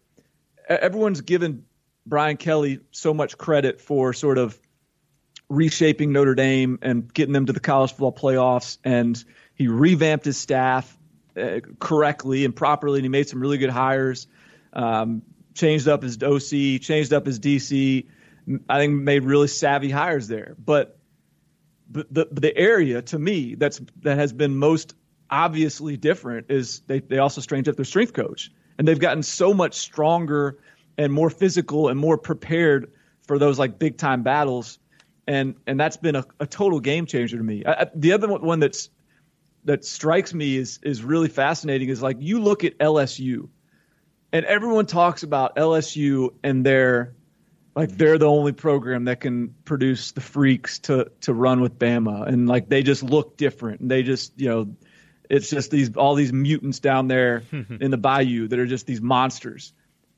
everyone's 0.68 1.20
given 1.20 1.64
Brian 2.06 2.36
Kelly 2.36 2.80
so 2.90 3.14
much 3.14 3.38
credit 3.38 3.80
for 3.80 4.12
sort 4.12 4.38
of 4.38 4.58
reshaping 5.54 6.12
Notre 6.12 6.34
Dame 6.34 6.78
and 6.82 7.12
getting 7.12 7.32
them 7.32 7.46
to 7.46 7.52
the 7.52 7.60
college 7.60 7.90
football 7.90 8.12
playoffs, 8.12 8.78
and 8.84 9.22
he 9.54 9.68
revamped 9.68 10.24
his 10.24 10.36
staff 10.36 10.96
uh, 11.36 11.60
correctly 11.78 12.44
and 12.44 12.54
properly, 12.54 12.98
and 12.98 13.04
he 13.04 13.08
made 13.08 13.28
some 13.28 13.40
really 13.40 13.58
good 13.58 13.70
hires. 13.70 14.26
Um, 14.72 15.22
changed 15.54 15.86
up 15.88 16.02
his 16.02 16.20
OC, 16.22 16.80
changed 16.80 17.12
up 17.12 17.26
his 17.26 17.38
DC, 17.38 18.06
I 18.68 18.78
think 18.78 19.02
made 19.02 19.24
really 19.24 19.48
savvy 19.48 19.90
hires 19.90 20.28
there. 20.28 20.56
But 20.58 20.98
the, 21.90 22.06
the, 22.10 22.28
the 22.30 22.56
area 22.56 23.02
to 23.02 23.18
me 23.18 23.54
that's 23.54 23.80
that 24.02 24.18
has 24.18 24.32
been 24.32 24.56
most 24.56 24.94
obviously 25.30 25.96
different 25.96 26.50
is 26.50 26.80
they, 26.86 27.00
they 27.00 27.18
also 27.18 27.40
changed 27.40 27.68
up 27.68 27.76
their 27.76 27.84
strength 27.84 28.12
coach. 28.12 28.50
And 28.78 28.86
they've 28.86 28.98
gotten 28.98 29.22
so 29.22 29.54
much 29.54 29.74
stronger 29.74 30.58
and 30.98 31.12
more 31.12 31.30
physical 31.30 31.88
and 31.88 31.98
more 31.98 32.18
prepared 32.18 32.92
for 33.26 33.38
those 33.38 33.58
like 33.58 33.78
big 33.78 33.96
time 33.96 34.22
battles. 34.22 34.78
And 35.26 35.54
and 35.66 35.80
that's 35.80 35.96
been 35.96 36.16
a, 36.16 36.24
a 36.38 36.46
total 36.46 36.80
game 36.80 37.06
changer 37.06 37.38
to 37.38 37.42
me. 37.42 37.64
I, 37.66 37.86
the 37.94 38.12
other 38.12 38.28
one 38.28 38.60
that's 38.60 38.90
that 39.64 39.84
strikes 39.84 40.34
me 40.34 40.56
is 40.56 40.78
is 40.82 41.02
really 41.02 41.28
fascinating 41.28 41.88
is 41.88 42.02
like 42.02 42.18
you 42.20 42.40
look 42.40 42.64
at 42.64 42.76
LSU 42.78 43.48
and 44.32 44.44
everyone 44.44 44.84
talks 44.84 45.22
about 45.22 45.56
LSU 45.56 46.34
and 46.42 46.66
their 46.66 47.14
like 47.76 47.90
they're 47.96 48.18
the 48.18 48.28
only 48.28 48.52
program 48.52 49.04
that 49.04 49.20
can 49.20 49.54
produce 49.64 50.12
the 50.12 50.20
freaks 50.20 50.80
to 50.80 51.10
to 51.22 51.34
run 51.34 51.60
with 51.60 51.78
Bama, 51.78 52.26
and 52.26 52.48
like 52.48 52.68
they 52.68 52.82
just 52.82 53.02
look 53.02 53.36
different, 53.36 53.80
and 53.80 53.90
they 53.90 54.02
just 54.02 54.32
you 54.40 54.48
know, 54.48 54.76
it's 55.28 55.50
just 55.50 55.70
these 55.70 55.96
all 55.96 56.14
these 56.14 56.32
mutants 56.32 56.78
down 56.78 57.08
there 57.08 57.42
in 57.52 57.90
the 57.90 57.96
bayou 57.96 58.48
that 58.48 58.58
are 58.58 58.66
just 58.66 58.86
these 58.86 59.00
monsters. 59.00 59.72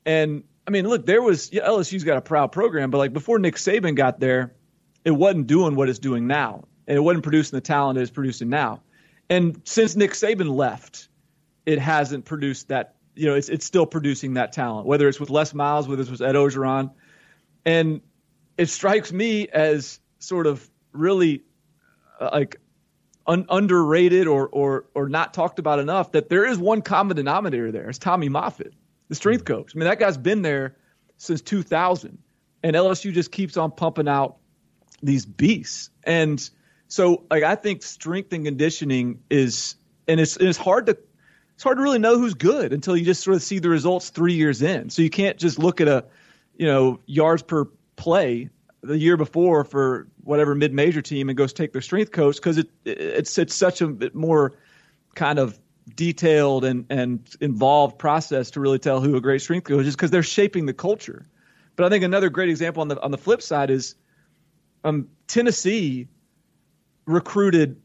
And 0.04 0.44
I 0.66 0.70
mean, 0.70 0.88
look, 0.88 1.06
there 1.06 1.22
was 1.22 1.52
yeah, 1.52 1.66
LSU's 1.66 2.04
got 2.04 2.18
a 2.18 2.22
proud 2.22 2.52
program, 2.52 2.90
but 2.90 2.98
like 2.98 3.12
before 3.12 3.38
Nick 3.38 3.56
Saban 3.56 3.96
got 3.96 4.20
there, 4.20 4.54
it 5.06 5.12
wasn't 5.12 5.46
doing 5.46 5.76
what 5.76 5.88
it's 5.88 6.00
doing 6.00 6.26
now, 6.26 6.64
and 6.88 6.96
it 6.96 7.00
wasn't 7.00 7.22
producing 7.22 7.56
the 7.56 7.60
talent 7.60 7.96
it's 7.96 8.10
producing 8.10 8.48
now. 8.48 8.82
And 9.30 9.62
since 9.64 9.94
Nick 9.94 10.10
Saban 10.12 10.52
left, 10.52 11.08
it 11.64 11.78
hasn't 11.78 12.25
produced 12.25 12.68
that. 12.68 12.96
You 13.14 13.26
know, 13.26 13.34
it's 13.34 13.48
it's 13.48 13.64
still 13.64 13.86
producing 13.86 14.34
that 14.34 14.52
talent, 14.52 14.84
whether 14.84 15.08
it's 15.08 15.20
with 15.20 15.30
Les 15.30 15.54
Miles, 15.54 15.86
whether 15.86 16.02
it's 16.02 16.10
with 16.10 16.20
Ed 16.20 16.34
Orgeron, 16.34 16.90
and 17.64 18.00
it 18.58 18.68
strikes 18.68 19.12
me 19.12 19.46
as 19.46 20.00
sort 20.18 20.48
of 20.48 20.68
really 20.92 21.44
uh, 22.20 22.30
like 22.32 22.56
un- 23.28 23.46
underrated 23.48 24.26
or, 24.26 24.48
or, 24.48 24.86
or 24.94 25.08
not 25.08 25.34
talked 25.34 25.60
about 25.60 25.78
enough 25.78 26.12
that 26.12 26.28
there 26.28 26.44
is 26.46 26.58
one 26.58 26.82
common 26.82 27.16
denominator 27.16 27.70
there. 27.70 27.88
It's 27.88 27.98
Tommy 27.98 28.28
Moffitt, 28.28 28.75
the 29.08 29.14
strength 29.14 29.44
coach. 29.44 29.72
I 29.75 29.78
mean, 29.78 29.88
that 29.88 30.00
guy's 30.00 30.18
been 30.18 30.42
there 30.42 30.76
since 31.16 31.40
2000, 31.42 32.18
and 32.64 32.76
LSU 32.76 33.12
just 33.12 33.30
keeps 33.30 33.56
on 33.56 33.70
pumping 33.70 34.08
out 34.08 34.38
these 35.03 35.26
beasts. 35.26 35.91
And 36.05 36.49
so, 36.88 37.25
like, 37.31 37.43
I 37.43 37.55
think 37.55 37.83
strength 37.83 38.33
and 38.33 38.45
conditioning 38.45 39.21
is, 39.31 39.76
and 40.09 40.21
it's, 40.21 40.37
it's 40.37 40.59
hard 40.59 40.87
to, 40.87 40.99
it's 41.55 41.62
hard 41.62 41.79
to 41.79 41.83
really 41.83 41.99
know 41.99 42.19
who's 42.19 42.35
good 42.35 42.73
until 42.73 42.97
you 42.97 43.05
just 43.05 43.23
sort 43.23 43.37
of 43.37 43.43
see 43.43 43.59
the 43.59 43.69
results 43.69 44.11
three 44.11 44.35
years 44.35 44.62
in. 44.62 44.91
So 44.91 45.03
you 45.03 45.11
can't 45.11 45.38
just 45.38 45.59
look 45.59 45.81
at 45.81 45.88
a, 45.88 46.05
you 46.57 46.67
know, 46.67 47.00
yards 47.07 47.43
per 47.43 47.67
play 47.97 48.50
the 48.83 48.99
year 48.99 49.17
before 49.17 49.65
for 49.65 50.07
whatever 50.23 50.55
mid-major 50.55 51.03
team 51.03 51.29
and 51.29 51.37
goes 51.37 51.53
take 51.53 51.73
their 51.73 51.83
strength 51.83 52.12
coach 52.12 52.37
because 52.37 52.59
it, 52.59 52.69
it's 52.85 53.37
it's 53.38 53.55
such 53.55 53.81
a 53.81 53.88
bit 53.88 54.15
more 54.15 54.53
kind 55.15 55.38
of 55.38 55.59
detailed 55.95 56.65
and 56.65 56.87
and 56.91 57.29
involved 57.41 57.99
process 57.99 58.50
to 58.53 58.61
really 58.61 58.79
tell 58.79 59.00
who 59.00 59.17
a 59.17 59.21
great 59.21 59.41
strength 59.41 59.65
coach 59.65 59.87
is 59.87 59.97
because 59.97 60.11
they're 60.11 60.23
shaping 60.23 60.67
the 60.67 60.75
culture. 60.75 61.26
But 61.75 61.87
I 61.87 61.88
think 61.88 62.05
another 62.05 62.31
great 62.31 62.49
example 62.49 62.81
on 62.81 62.88
the 62.88 63.00
on 63.00 63.11
the 63.11 63.19
flip 63.19 63.43
side 63.43 63.71
is 63.71 63.95
um, 64.87 65.09
Tennessee 65.26 66.09
recruited 67.07 67.81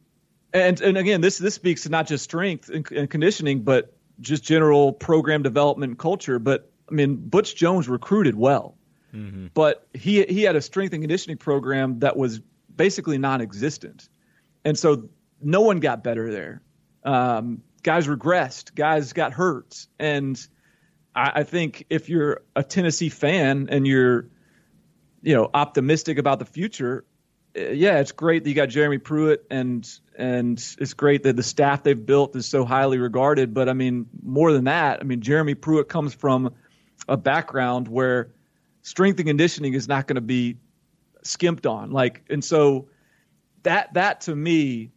and 0.53 0.81
and 0.81 0.97
again 0.97 1.21
this 1.21 1.37
this 1.37 1.53
speaks 1.53 1.83
to 1.83 1.89
not 1.89 2.07
just 2.07 2.23
strength 2.23 2.69
and, 2.69 2.89
and 2.91 3.09
conditioning 3.09 3.61
but 3.61 3.93
just 4.21 4.43
general 4.43 4.93
program 4.93 5.41
development 5.43 5.97
culture. 5.97 6.39
But 6.39 6.71
I 6.89 6.93
mean, 6.93 7.15
Butch 7.17 7.55
Jones 7.55 7.89
recruited 7.89 8.35
well, 8.35 8.77
mm-hmm. 9.13 9.47
but 9.53 9.87
he 9.93 10.23
he 10.23 10.43
had 10.43 10.55
a 10.55 10.61
strength 10.61 10.93
and 10.93 11.01
conditioning 11.01 11.37
program 11.37 11.99
that 11.99 12.15
was 12.15 12.39
basically 12.73 13.17
non-existent, 13.17 14.07
and 14.63 14.77
so 14.77 15.09
no 15.41 15.61
one 15.61 15.79
got 15.79 16.03
better 16.03 16.31
there. 16.31 16.61
Um, 17.03 17.63
guys 17.83 18.07
regressed, 18.07 18.75
guys 18.75 19.13
got 19.13 19.33
hurt, 19.33 19.87
and 19.99 20.39
I, 21.15 21.31
I 21.35 21.43
think 21.43 21.85
if 21.89 22.09
you're 22.09 22.41
a 22.55 22.63
Tennessee 22.63 23.09
fan 23.09 23.67
and 23.71 23.87
you're 23.87 24.27
you 25.21 25.35
know 25.35 25.49
optimistic 25.53 26.17
about 26.17 26.39
the 26.39 26.45
future, 26.45 27.05
eh, 27.55 27.71
yeah, 27.71 27.99
it's 27.99 28.11
great 28.11 28.43
that 28.43 28.49
you 28.49 28.55
got 28.55 28.69
Jeremy 28.69 28.97
Pruitt 28.97 29.45
and 29.49 29.87
and 30.15 30.57
it's 30.79 30.93
great 30.93 31.23
that 31.23 31.35
the 31.35 31.43
staff 31.43 31.83
they've 31.83 32.05
built 32.05 32.35
is 32.35 32.45
so 32.45 32.65
highly 32.65 32.97
regarded. 32.97 33.53
But 33.53 33.69
I 33.69 33.73
mean, 33.73 34.07
more 34.21 34.51
than 34.51 34.65
that, 34.65 34.99
I 34.99 35.03
mean, 35.03 35.21
Jeremy 35.21 35.55
Pruitt 35.55 35.89
comes 35.89 36.13
from 36.13 36.53
a 37.07 37.17
background 37.17 37.87
where 37.87 38.33
strength 38.81 39.19
and 39.19 39.27
conditioning 39.27 39.73
is 39.73 39.87
not 39.87 40.07
going 40.07 40.15
to 40.15 40.21
be 40.21 40.57
skimped 41.23 41.65
on. 41.65 41.91
Like, 41.91 42.23
and 42.29 42.43
so 42.43 42.89
that 43.63 43.93
that 43.93 44.21
to 44.21 44.35
me, 44.35 44.91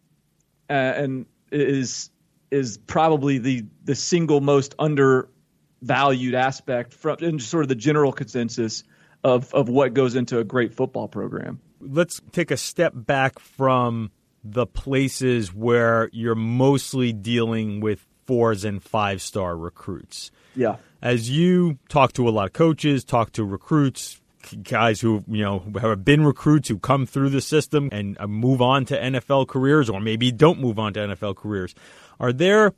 uh, 0.69 0.73
and 0.73 1.25
is 1.51 2.09
is 2.51 2.77
probably 2.77 3.37
the 3.37 3.65
the 3.83 3.95
single 3.95 4.41
most 4.41 4.75
undervalued 4.79 6.35
aspect 6.35 6.93
from 6.93 7.17
in 7.19 7.39
sort 7.39 7.63
of 7.63 7.69
the 7.69 7.75
general 7.75 8.11
consensus 8.11 8.83
of 9.25 9.53
of 9.53 9.67
what 9.67 9.93
goes 9.93 10.15
into 10.15 10.39
a 10.39 10.45
great 10.45 10.73
football 10.73 11.09
program. 11.09 11.59
Let's 11.81 12.21
take 12.31 12.51
a 12.51 12.57
step 12.57 12.93
back 12.95 13.39
from 13.39 14.11
the 14.43 14.65
places 14.65 15.53
where 15.53 16.09
you're 16.13 16.35
mostly 16.35 17.11
dealing 17.11 17.81
with 17.81 18.05
fours 18.25 18.63
and 18.63 18.81
five 18.81 19.21
star 19.21 19.57
recruits. 19.57 20.31
Yeah 20.55 20.77
as 21.05 21.29
you 21.29 21.77
talk 21.87 22.13
to 22.13 22.27
a 22.27 22.31
lot 22.31 22.47
of 22.47 22.53
coaches, 22.53 23.03
talk 23.03 23.31
to 23.33 23.43
recruits, 23.45 24.19
guys 24.63 24.99
who 24.99 25.23
you 25.27 25.43
know 25.43 25.63
have 25.79 26.03
been 26.03 26.25
recruits 26.25 26.67
who 26.67 26.79
come 26.79 27.05
through 27.05 27.29
the 27.29 27.41
system 27.41 27.89
and 27.91 28.17
uh, 28.19 28.25
move 28.25 28.59
on 28.59 28.85
to 28.85 28.99
NFL 28.99 29.47
careers, 29.47 29.87
or 29.87 29.99
maybe 29.99 30.31
don't 30.31 30.59
move 30.59 30.79
on 30.79 30.93
to 30.93 30.99
NFL 31.01 31.35
careers, 31.35 31.75
are 32.19 32.33
there 32.33 32.73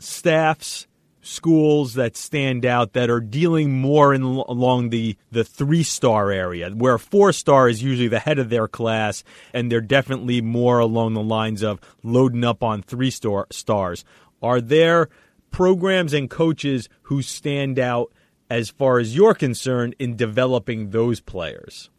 staffs? 0.00 0.88
Schools 1.22 1.94
that 1.94 2.16
stand 2.16 2.64
out 2.64 2.92
that 2.94 3.10
are 3.10 3.20
dealing 3.20 3.80
more 3.80 4.14
in, 4.14 4.22
along 4.22 4.90
the, 4.90 5.16
the 5.30 5.44
three 5.44 5.82
star 5.82 6.30
area, 6.30 6.70
where 6.70 6.98
four 6.98 7.32
star 7.32 7.68
is 7.68 7.82
usually 7.82 8.08
the 8.08 8.18
head 8.18 8.38
of 8.38 8.50
their 8.50 8.68
class, 8.68 9.22
and 9.52 9.70
they're 9.70 9.80
definitely 9.80 10.40
more 10.40 10.78
along 10.78 11.14
the 11.14 11.22
lines 11.22 11.62
of 11.62 11.80
loading 12.02 12.44
up 12.44 12.62
on 12.62 12.82
three 12.82 13.10
star 13.10 13.46
stars. 13.50 14.04
Are 14.42 14.60
there 14.60 15.08
programs 15.50 16.12
and 16.12 16.30
coaches 16.30 16.88
who 17.02 17.22
stand 17.22 17.78
out 17.78 18.12
as 18.48 18.70
far 18.70 18.98
as 18.98 19.14
you're 19.14 19.34
concerned 19.34 19.94
in 19.98 20.16
developing 20.16 20.90
those 20.90 21.20
players? 21.20 21.90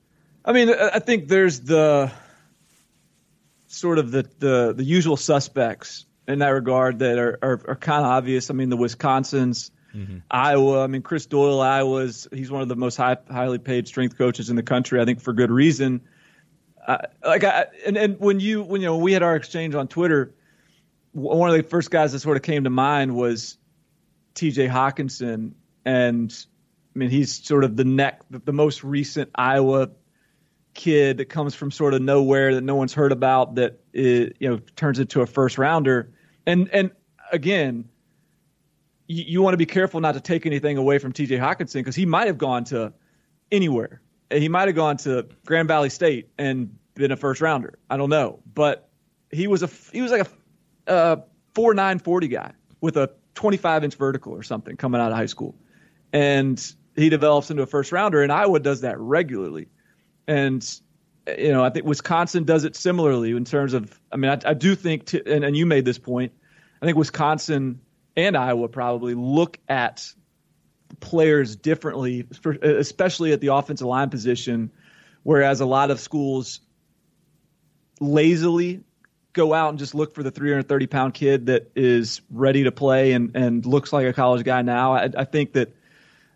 I 0.44 0.54
mean, 0.54 0.70
I 0.70 1.00
think 1.00 1.28
there's 1.28 1.62
the 1.62 2.12
sort 3.68 4.00
of 4.00 4.12
the, 4.12 4.28
the, 4.40 4.74
the 4.76 4.84
usual 4.84 5.16
suspects 5.16 6.06
in 6.28 6.40
that 6.40 6.50
regard 6.50 7.00
that 7.00 7.18
are, 7.18 7.40
are, 7.42 7.62
are 7.68 7.76
kind 7.76 8.06
of 8.06 8.12
obvious. 8.12 8.50
I 8.50 8.54
mean, 8.54 8.70
the 8.70 8.78
Wisconsin's, 8.78 9.72
mm-hmm. 9.94 10.20
Iowa. 10.30 10.84
I 10.84 10.88
mean, 10.88 11.02
Chris 11.02 11.26
Doyle, 11.26 11.62
Iowa's, 11.62 12.28
he's 12.32 12.52
one 12.52 12.62
of 12.62 12.68
the 12.68 12.76
most 12.76 12.96
high, 12.96 13.18
highly 13.30 13.58
paid 13.58 13.88
strength 13.88 14.18
coaches 14.18 14.50
in 14.50 14.56
the 14.56 14.64
country, 14.64 15.02
I 15.02 15.06
think 15.06 15.22
for 15.22 15.34
good 15.34 15.52
reason. 15.52 16.02
Uh, 16.86 16.98
like 17.24 17.44
I, 17.44 17.66
and, 17.86 17.98
and 17.98 18.20
when 18.20 18.40
you, 18.40 18.64
when, 18.64 18.82
you 18.82 18.88
know, 18.88 18.98
we 18.98 19.14
had 19.14 19.24
our 19.24 19.36
exchange 19.36 19.76
on 19.76 19.88
Twitter, 19.88 20.34
one 21.12 21.50
of 21.50 21.56
the 21.56 21.64
first 21.64 21.92
guys 21.92 22.14
that 22.14 22.20
sort 22.20 22.38
of 22.38 22.44
came 22.44 22.64
to 22.64 22.70
mind 22.70 23.16
was 23.16 23.58
TJ 24.36 24.70
Hockenson, 24.70 25.54
And 25.86 26.46
I 26.96 27.00
mean, 27.00 27.10
he's 27.10 27.46
sort 27.46 27.64
of 27.64 27.76
the 27.76 27.84
neck, 27.84 28.22
the 28.30 28.54
most 28.54 28.84
recent 28.84 29.30
Iowa 29.36 29.90
kid 30.74 31.18
that 31.18 31.26
comes 31.26 31.54
from 31.56 31.72
sort 31.72 31.94
of 31.94 32.02
nowhere 32.02 32.56
that 32.56 32.62
no 32.62 32.76
one's 32.76 32.94
heard 32.94 33.12
about 33.12 33.56
that 33.56 33.80
it, 33.94 34.36
you 34.40 34.50
know 34.50 34.60
turns 34.76 35.00
into 35.00 35.22
a 35.22 35.26
first 35.26 35.58
rounder. 35.58 36.12
And 36.46 36.70
and 36.70 36.92
again, 37.32 37.90
you, 39.08 39.24
you 39.28 39.42
want 39.42 39.54
to 39.54 39.58
be 39.58 39.66
careful 39.66 40.00
not 40.00 40.14
to 40.14 40.22
take 40.22 40.46
anything 40.46 40.78
away 40.78 40.98
from 40.98 41.12
T.J. 41.12 41.38
Hockenson 41.38 41.76
because 41.76 41.96
he 41.96 42.06
might 42.06 42.28
have 42.28 42.38
gone 42.38 42.64
to 42.66 42.94
anywhere. 43.52 44.02
He 44.30 44.48
might 44.48 44.68
have 44.68 44.76
gone 44.76 44.98
to 44.98 45.28
Grand 45.46 45.68
Valley 45.68 45.90
State 45.90 46.30
and 46.38 46.78
been 46.96 47.12
a 47.12 47.18
first 47.18 47.42
rounder. 47.42 47.78
I 47.90 47.98
don't 47.98 48.10
know, 48.10 48.40
but 48.54 48.90
he 49.32 49.48
was 49.48 49.64
a 49.64 49.70
he 49.92 50.02
was 50.02 50.12
like 50.12 50.28
a, 50.88 50.94
a 50.94 51.24
four 51.54 51.74
nine 51.74 52.00
forty 52.00 52.28
guy 52.28 52.54
with 52.80 52.98
a 52.98 53.12
25 53.36 53.84
inch 53.84 53.96
vertical 53.96 54.34
or 54.34 54.44
something 54.44 54.76
coming 54.76 55.00
out 55.00 55.12
of 55.12 55.18
high 55.18 55.26
school, 55.26 55.56
and 56.14 56.74
he 56.96 57.10
develops 57.10 57.50
into 57.50 57.64
a 57.64 57.68
first 57.68 57.92
rounder. 57.92 58.22
And 58.22 58.32
Iowa 58.32 58.60
does 58.60 58.82
that 58.82 59.00
regularly 59.00 59.68
and 60.32 60.82
you 61.38 61.52
know, 61.52 61.64
I 61.64 61.70
think 61.70 61.86
Wisconsin 61.86 62.46
does 62.46 62.64
it 62.64 62.76
similarly 62.76 63.32
in 63.32 63.46
terms 63.46 63.74
of. 63.74 64.00
I 64.12 64.18
mean, 64.18 64.32
I, 64.32 64.40
I 64.50 64.54
do 64.54 64.76
think, 64.76 65.08
to, 65.08 65.24
and, 65.32 65.44
and 65.44 65.56
you 65.56 65.66
made 65.66 65.86
this 65.86 66.00
point. 66.00 66.32
I 66.82 66.86
think 66.86 66.98
Wisconsin 66.98 67.82
and 68.16 68.36
Iowa 68.36 68.68
probably 68.70 69.14
look 69.14 69.60
at 69.68 70.12
players 71.00 71.56
differently, 71.56 72.28
especially 72.62 73.34
at 73.34 73.42
the 73.42 73.48
offensive 73.48 73.88
line 73.88 74.10
position, 74.10 74.72
whereas 75.24 75.62
a 75.62 75.66
lot 75.66 75.92
of 75.92 76.00
schools 76.00 76.62
lazily 78.00 78.84
go 79.34 79.54
out 79.54 79.70
and 79.70 79.80
just 79.80 79.94
look 79.94 80.16
for 80.16 80.24
the 80.24 80.32
330 80.32 80.88
pound 80.88 81.14
kid 81.14 81.46
that 81.46 81.72
is 81.76 82.22
ready 82.32 82.64
to 82.64 82.72
play 82.72 83.14
and, 83.14 83.36
and 83.36 83.66
looks 83.66 83.94
like 83.94 84.08
a 84.08 84.14
college 84.14 84.44
guy 84.44 84.62
now. 84.62 84.94
I, 84.94 85.10
I 85.16 85.26
think 85.26 85.54
that 85.54 85.74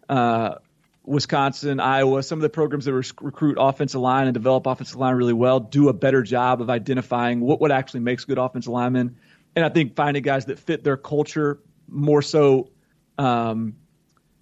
uh, 0.08 0.56
Wisconsin, 1.06 1.80
Iowa, 1.80 2.24
some 2.24 2.40
of 2.40 2.44
the 2.44 2.50
programs 2.50 2.86
that 2.86 2.94
recruit 2.94 3.58
offensive 3.60 4.02
line 4.02 4.28
and 4.28 4.34
develop 4.34 4.66
offensive 4.66 4.96
line 4.96 5.16
really 5.16 5.34
well 5.34 5.60
do 5.60 5.90
a 5.90 5.94
better 5.94 6.24
job 6.24 6.62
of 6.62 6.70
identifying 6.70 7.42
what 7.42 7.60
what 7.62 7.72
actually 7.72 8.00
makes 8.00 8.26
good 8.26 8.38
offensive 8.38 8.72
linemen, 8.72 9.18
and 9.56 9.66
I 9.66 9.70
think 9.70 9.96
finding 9.96 10.24
guys 10.24 10.46
that 10.46 10.60
fit 10.60 10.84
their 10.84 10.98
culture 10.98 11.60
more 11.88 12.22
so 12.22 12.70
um, 13.18 13.76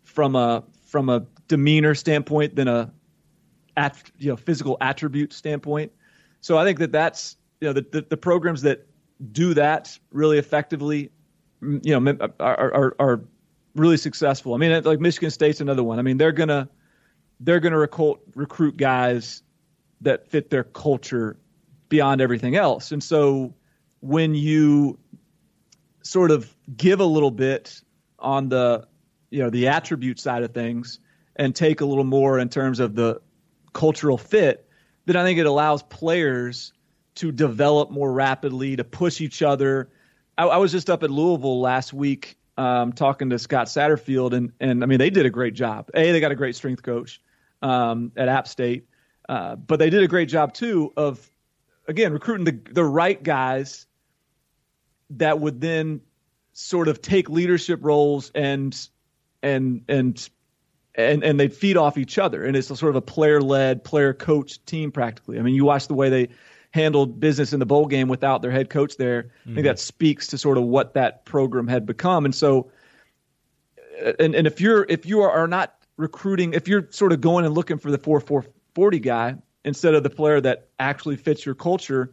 from 0.03 0.35
a 0.35 0.63
from 0.85 1.09
a 1.09 1.25
demeanor 1.47 1.95
standpoint 1.95 2.55
than 2.55 2.67
a 2.67 2.93
at, 3.75 4.01
you 4.17 4.29
know 4.29 4.37
physical 4.37 4.77
attribute 4.79 5.33
standpoint. 5.33 5.91
So 6.41 6.57
I 6.57 6.65
think 6.65 6.79
that 6.79 6.91
that's 6.91 7.37
you 7.61 7.67
know 7.67 7.73
the, 7.73 7.85
the, 7.91 8.01
the 8.09 8.17
programs 8.17 8.61
that 8.61 8.87
do 9.31 9.53
that 9.53 9.97
really 10.11 10.37
effectively, 10.37 11.11
you 11.61 11.99
know, 11.99 12.17
are, 12.39 12.73
are, 12.73 12.95
are 12.99 13.23
really 13.75 13.97
successful. 13.97 14.53
I 14.53 14.57
mean, 14.57 14.83
like 14.83 14.99
Michigan 14.99 15.31
State's 15.31 15.61
another 15.61 15.83
one. 15.83 15.99
I 15.99 16.01
mean, 16.01 16.17
they're 16.17 16.31
gonna 16.31 16.69
they're 17.39 17.59
gonna 17.59 17.77
recruit 17.77 18.19
recruit 18.35 18.77
guys 18.77 19.43
that 20.01 20.27
fit 20.27 20.49
their 20.49 20.63
culture 20.63 21.37
beyond 21.89 22.21
everything 22.21 22.55
else. 22.55 22.91
And 22.91 23.03
so 23.03 23.53
when 23.99 24.35
you 24.35 24.99
sort 26.01 26.31
of 26.31 26.53
give 26.75 26.99
a 26.99 27.05
little 27.05 27.31
bit 27.31 27.81
on 28.19 28.49
the 28.49 28.87
you 29.29 29.41
know 29.41 29.49
the 29.49 29.67
attribute 29.69 30.19
side 30.19 30.43
of 30.43 30.53
things 30.53 30.99
and 31.35 31.55
take 31.55 31.81
a 31.81 31.85
little 31.85 32.03
more 32.03 32.37
in 32.37 32.49
terms 32.49 32.79
of 32.79 32.95
the 32.95 33.21
cultural 33.73 34.17
fit, 34.17 34.67
then 35.05 35.15
I 35.15 35.23
think 35.23 35.39
it 35.39 35.45
allows 35.45 35.81
players 35.83 36.73
to 37.15 37.31
develop 37.31 37.91
more 37.91 38.11
rapidly, 38.11 38.75
to 38.75 38.83
push 38.83 39.21
each 39.21 39.41
other. 39.41 39.89
I, 40.37 40.45
I 40.45 40.57
was 40.57 40.71
just 40.71 40.89
up 40.89 41.03
at 41.03 41.09
Louisville 41.09 41.59
last 41.59 41.93
week 41.93 42.37
um, 42.57 42.93
talking 42.93 43.29
to 43.31 43.39
Scott 43.39 43.67
Satterfield, 43.67 44.33
and 44.33 44.51
and 44.59 44.83
I 44.83 44.85
mean 44.85 44.99
they 44.99 45.09
did 45.09 45.25
a 45.25 45.29
great 45.29 45.53
job. 45.53 45.89
A, 45.93 46.11
they 46.11 46.19
got 46.19 46.31
a 46.31 46.35
great 46.35 46.55
strength 46.55 46.83
coach 46.83 47.21
um, 47.61 48.11
at 48.15 48.27
App 48.27 48.47
State, 48.47 48.87
uh, 49.27 49.55
but 49.55 49.79
they 49.79 49.89
did 49.89 50.03
a 50.03 50.07
great 50.07 50.29
job 50.29 50.53
too 50.53 50.93
of 50.95 51.29
again 51.87 52.13
recruiting 52.13 52.45
the 52.45 52.73
the 52.73 52.83
right 52.83 53.21
guys 53.21 53.87
that 55.11 55.39
would 55.39 55.61
then 55.61 56.01
sort 56.53 56.87
of 56.87 57.01
take 57.01 57.29
leadership 57.29 57.79
roles 57.81 58.31
and 58.35 58.87
and 59.41 59.83
and 59.87 60.29
and 60.95 61.23
and 61.23 61.39
they'd 61.39 61.53
feed 61.53 61.77
off 61.77 61.97
each 61.97 62.17
other, 62.17 62.43
and 62.43 62.55
it's 62.55 62.67
sort 62.67 62.83
of 62.83 62.95
a 62.95 63.01
player 63.01 63.41
led, 63.41 63.83
player 63.83 64.13
coach 64.13 64.63
team 64.65 64.91
practically. 64.91 65.39
I 65.39 65.41
mean, 65.41 65.55
you 65.55 65.65
watch 65.65 65.87
the 65.87 65.95
way 65.95 66.09
they 66.09 66.29
handled 66.73 67.19
business 67.19 67.53
in 67.53 67.59
the 67.59 67.65
bowl 67.65 67.85
game 67.85 68.07
without 68.07 68.41
their 68.41 68.51
head 68.51 68.69
coach 68.69 68.97
there. 68.97 69.23
Mm-hmm. 69.23 69.51
I 69.51 69.53
think 69.55 69.65
that 69.65 69.79
speaks 69.79 70.27
to 70.27 70.37
sort 70.37 70.57
of 70.57 70.63
what 70.63 70.95
that 70.95 71.23
program 71.23 71.67
had 71.67 71.85
become. 71.85 72.25
And 72.25 72.33
so, 72.33 72.71
and 74.19 74.33
and 74.33 74.47
if 74.47 74.59
you're 74.59 74.85
if 74.89 75.05
you 75.05 75.21
are 75.21 75.47
not 75.47 75.75
recruiting, 75.97 76.53
if 76.53 76.67
you're 76.67 76.87
sort 76.89 77.11
of 77.11 77.21
going 77.21 77.45
and 77.45 77.53
looking 77.53 77.77
for 77.77 77.91
the 77.91 77.97
four 77.97 78.19
four 78.19 78.45
forty 78.73 78.99
guy 78.99 79.35
instead 79.63 79.93
of 79.93 80.03
the 80.03 80.09
player 80.09 80.41
that 80.41 80.69
actually 80.79 81.15
fits 81.15 81.45
your 81.45 81.55
culture, 81.55 82.11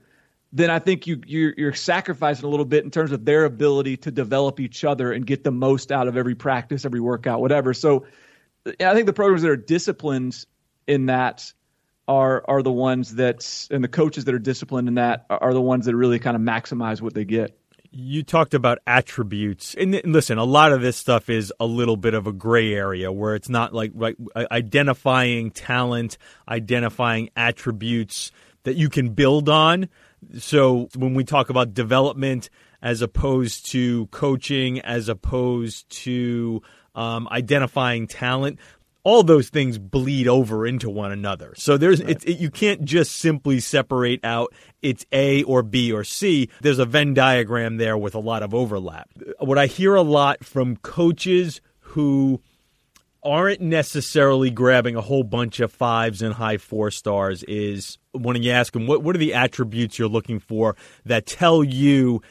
then 0.53 0.71
I 0.71 0.79
think 0.79 1.07
you 1.07 1.23
you're, 1.27 1.55
you're, 1.57 1.73
sacrificing 1.73 2.45
a 2.45 2.49
little 2.49 2.67
bit 2.67 2.85
in 2.85 2.91
terms 2.91 3.13
of 3.13 3.25
their 3.25 3.47
ability 3.47 3.97
to 3.99 4.11
develop 4.11 4.61
each 4.61 4.85
other 4.85 5.11
and 5.11 5.27
get 5.27 5.43
the 5.43 5.51
most 5.51 5.91
out 5.91 6.07
of 6.07 6.19
every 6.19 6.35
practice, 6.35 6.85
every 6.85 7.01
workout, 7.01 7.41
whatever. 7.41 7.73
So, 7.73 8.05
I 8.67 8.93
think 8.93 9.07
the 9.07 9.15
programs 9.15 9.41
that 9.41 9.51
are 9.51 9.57
disciplined 9.57 10.45
in 10.87 11.07
that 11.07 11.51
are 12.11 12.45
are 12.49 12.61
the 12.61 12.73
ones 12.73 13.15
that 13.15 13.69
and 13.71 13.85
the 13.85 13.89
coaches 13.89 14.25
that 14.25 14.35
are 14.35 14.41
disciplined 14.41 14.89
in 14.89 14.95
that 14.95 15.27
are 15.31 15.55
the 15.55 15.61
ones 15.61 15.87
that 15.87 15.95
really 15.95 16.19
kind 16.19 16.37
of 16.37 16.43
maximize 16.43 17.01
what 17.01 17.15
they 17.15 17.25
get. 17.25 17.57
You 17.93 18.23
talked 18.25 18.55
about 18.55 18.79
attributes, 18.87 19.75
and 19.75 20.01
listen, 20.05 20.37
a 20.39 20.45
lot 20.45 20.73
of 20.73 20.81
this 20.81 20.97
stuff 20.97 21.31
is 21.31 21.53
a 21.61 21.67
little 21.67 21.97
bit 21.97 22.15
of 22.15 22.27
a 22.27 22.33
gray 22.33 22.75
area 22.75 23.13
where 23.13 23.37
it's 23.37 23.49
not 23.49 23.73
like 23.73 23.93
like 23.95 24.17
identifying 24.37 25.53
talent, 25.53 26.19
identifying 26.49 27.31
attributes 27.37 28.33
that 28.65 28.75
you 28.75 28.89
can 28.89 29.11
build 29.11 29.49
on. 29.49 29.89
So 30.39 30.89
when 30.97 31.15
we 31.15 31.25
talk 31.25 31.49
about 31.49 31.75
development 31.75 32.51
as 32.83 33.03
opposed 33.03 33.71
to 33.71 34.07
coaching, 34.07 34.81
as 34.81 35.09
opposed 35.09 35.89
to 36.05 36.63
um, 36.95 37.29
identifying 37.31 38.09
talent 38.09 38.59
all 39.03 39.23
those 39.23 39.49
things 39.49 39.79
bleed 39.79 40.29
over 40.29 40.67
into 40.67 40.91
one 40.91 41.13
another. 41.13 41.55
So 41.57 41.77
there's 41.77 42.03
right. 42.03 42.23
it, 42.25 42.39
you 42.39 42.51
can't 42.51 42.85
just 42.85 43.13
simply 43.17 43.61
separate 43.61 44.25
out 44.25 44.53
it's 44.83 45.07
A 45.13 45.43
or 45.45 45.63
B 45.63 45.93
or 45.93 46.05
C. 46.05 46.49
There's 46.61 46.79
a 46.79 46.85
Venn 46.85 47.15
diagram 47.15 47.77
there 47.77 47.97
with 47.97 48.15
a 48.15 48.21
lot 48.21 48.43
of 48.43 48.55
overlap. 48.55 49.11
What 49.39 49.59
I 49.59 49.67
hear 49.67 49.95
a 49.95 50.03
lot 50.03 50.45
from 50.45 50.77
coaches 50.77 51.61
who 51.81 52.41
aren't 53.23 53.61
necessarily 53.61 54.51
grabbing 54.51 54.97
a 54.97 55.01
whole 55.01 55.25
bunch 55.25 55.61
of 55.61 55.73
fives 55.73 56.23
and 56.23 56.35
high 56.35 56.57
four 56.57 56.91
stars 56.91 57.43
is 57.45 57.99
when 58.13 58.43
you 58.43 58.51
ask 58.51 58.73
them 58.73 58.87
what 58.87 59.03
what 59.03 59.15
are 59.15 59.19
the 59.19 59.35
attributes 59.35 59.99
you're 59.99 60.09
looking 60.09 60.41
for 60.41 60.75
that 61.05 61.27
tell 61.27 61.63
you 61.63 62.23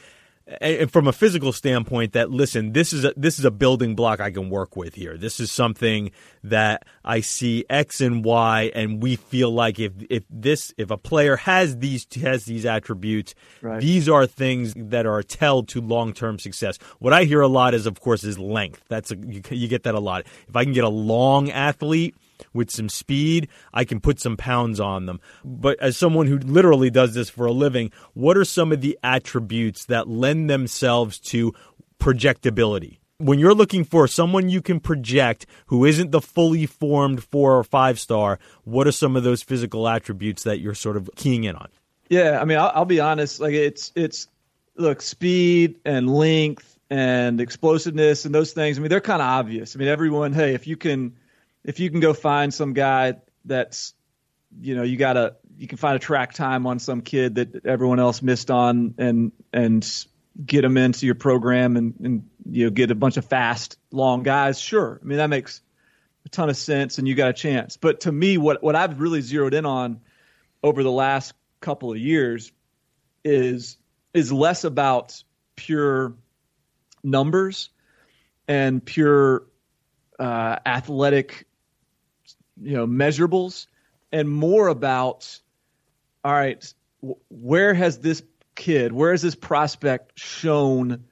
and 0.60 0.90
from 0.90 1.06
a 1.06 1.12
physical 1.12 1.52
standpoint 1.52 2.12
that 2.12 2.30
listen 2.30 2.72
this 2.72 2.92
is 2.92 3.04
a 3.04 3.12
this 3.16 3.38
is 3.38 3.44
a 3.44 3.50
building 3.50 3.94
block 3.94 4.20
I 4.20 4.30
can 4.30 4.50
work 4.50 4.76
with 4.76 4.94
here. 4.94 5.16
This 5.16 5.40
is 5.40 5.52
something 5.52 6.10
that 6.44 6.84
I 7.04 7.20
see 7.20 7.64
X 7.70 8.00
and 8.00 8.24
Y 8.24 8.70
and 8.74 9.02
we 9.02 9.16
feel 9.16 9.50
like 9.50 9.78
if 9.78 9.92
if 10.08 10.24
this 10.30 10.74
if 10.76 10.90
a 10.90 10.96
player 10.96 11.36
has 11.36 11.78
these 11.78 12.06
has 12.20 12.44
these 12.44 12.66
attributes 12.66 13.34
right. 13.62 13.80
these 13.80 14.08
are 14.08 14.26
things 14.26 14.74
that 14.76 15.06
are 15.06 15.18
a 15.18 15.24
tell 15.24 15.62
to 15.64 15.80
long-term 15.80 16.38
success. 16.38 16.78
What 16.98 17.12
I 17.12 17.24
hear 17.24 17.40
a 17.40 17.48
lot 17.48 17.74
is 17.74 17.86
of 17.86 18.00
course 18.00 18.24
is 18.24 18.38
length. 18.38 18.82
That's 18.88 19.10
a, 19.10 19.16
you, 19.16 19.42
you 19.50 19.68
get 19.68 19.84
that 19.84 19.94
a 19.94 20.00
lot. 20.00 20.26
If 20.48 20.56
I 20.56 20.64
can 20.64 20.72
get 20.72 20.84
a 20.84 20.88
long 20.88 21.50
athlete 21.50 22.16
with 22.52 22.70
some 22.70 22.88
speed, 22.88 23.48
I 23.72 23.84
can 23.84 24.00
put 24.00 24.20
some 24.20 24.36
pounds 24.36 24.80
on 24.80 25.06
them. 25.06 25.20
But 25.44 25.78
as 25.80 25.96
someone 25.96 26.26
who 26.26 26.38
literally 26.38 26.90
does 26.90 27.14
this 27.14 27.30
for 27.30 27.46
a 27.46 27.52
living, 27.52 27.90
what 28.14 28.36
are 28.36 28.44
some 28.44 28.72
of 28.72 28.80
the 28.80 28.98
attributes 29.02 29.84
that 29.86 30.08
lend 30.08 30.50
themselves 30.50 31.18
to 31.20 31.52
projectability? 31.98 32.98
When 33.18 33.38
you're 33.38 33.54
looking 33.54 33.84
for 33.84 34.08
someone 34.08 34.48
you 34.48 34.62
can 34.62 34.80
project 34.80 35.44
who 35.66 35.84
isn't 35.84 36.10
the 36.10 36.22
fully 36.22 36.64
formed 36.64 37.22
four 37.22 37.58
or 37.58 37.64
five 37.64 38.00
star, 38.00 38.38
what 38.64 38.86
are 38.86 38.92
some 38.92 39.14
of 39.14 39.24
those 39.24 39.42
physical 39.42 39.86
attributes 39.86 40.44
that 40.44 40.60
you're 40.60 40.74
sort 40.74 40.96
of 40.96 41.10
keying 41.16 41.44
in 41.44 41.54
on? 41.54 41.68
Yeah, 42.08 42.40
I 42.40 42.44
mean, 42.46 42.58
I'll, 42.58 42.72
I'll 42.74 42.84
be 42.86 43.00
honest. 43.00 43.38
Like 43.38 43.52
it's 43.52 43.92
it's 43.94 44.26
look 44.76 45.02
speed 45.02 45.76
and 45.84 46.12
length 46.12 46.78
and 46.90 47.40
explosiveness 47.40 48.24
and 48.24 48.34
those 48.34 48.52
things. 48.52 48.78
I 48.78 48.80
mean, 48.80 48.88
they're 48.88 49.00
kind 49.00 49.22
of 49.22 49.26
obvious. 49.26 49.76
I 49.76 49.78
mean, 49.78 49.88
everyone, 49.88 50.32
hey, 50.32 50.54
if 50.54 50.66
you 50.66 50.76
can 50.76 51.16
if 51.64 51.80
you 51.80 51.90
can 51.90 52.00
go 52.00 52.12
find 52.12 52.52
some 52.52 52.72
guy 52.72 53.14
that's 53.44 53.94
you 54.60 54.74
know 54.74 54.82
you 54.82 54.96
gotta 54.96 55.36
you 55.56 55.66
can 55.66 55.78
find 55.78 55.96
a 55.96 55.98
track 55.98 56.32
time 56.32 56.66
on 56.66 56.78
some 56.78 57.02
kid 57.02 57.36
that 57.36 57.66
everyone 57.66 58.00
else 58.00 58.22
missed 58.22 58.50
on 58.50 58.94
and 58.98 59.32
and 59.52 60.06
get 60.44 60.62
them 60.62 60.76
into 60.76 61.06
your 61.06 61.14
program 61.14 61.76
and, 61.76 61.94
and 62.02 62.28
you 62.48 62.64
know 62.64 62.70
get 62.70 62.90
a 62.90 62.94
bunch 62.94 63.16
of 63.16 63.24
fast, 63.24 63.78
long 63.90 64.22
guys. 64.22 64.60
Sure, 64.60 64.98
I 65.02 65.06
mean 65.06 65.18
that 65.18 65.28
makes 65.28 65.60
a 66.24 66.28
ton 66.28 66.48
of 66.48 66.56
sense, 66.56 66.98
and 66.98 67.06
you 67.06 67.14
got 67.14 67.30
a 67.30 67.34
chance. 67.34 67.76
But 67.76 68.00
to 68.00 68.12
me, 68.12 68.38
what 68.38 68.62
what 68.62 68.76
I've 68.76 69.00
really 69.00 69.20
zeroed 69.20 69.54
in 69.54 69.66
on 69.66 70.00
over 70.62 70.82
the 70.82 70.90
last 70.90 71.34
couple 71.60 71.92
of 71.92 71.98
years 71.98 72.52
is 73.24 73.76
is 74.14 74.32
less 74.32 74.64
about 74.64 75.22
pure 75.56 76.14
numbers 77.02 77.70
and 78.48 78.84
pure 78.84 79.44
uh, 80.18 80.56
athletic, 80.66 81.46
you 82.60 82.76
know, 82.76 82.86
measurables, 82.86 83.66
and 84.12 84.28
more 84.28 84.68
about, 84.68 85.40
all 86.24 86.32
right, 86.32 86.72
where 87.28 87.74
has 87.74 87.98
this 87.98 88.22
kid, 88.54 88.92
where 88.92 89.12
has 89.12 89.22
this 89.22 89.34
prospect 89.34 90.18
shown 90.18 91.04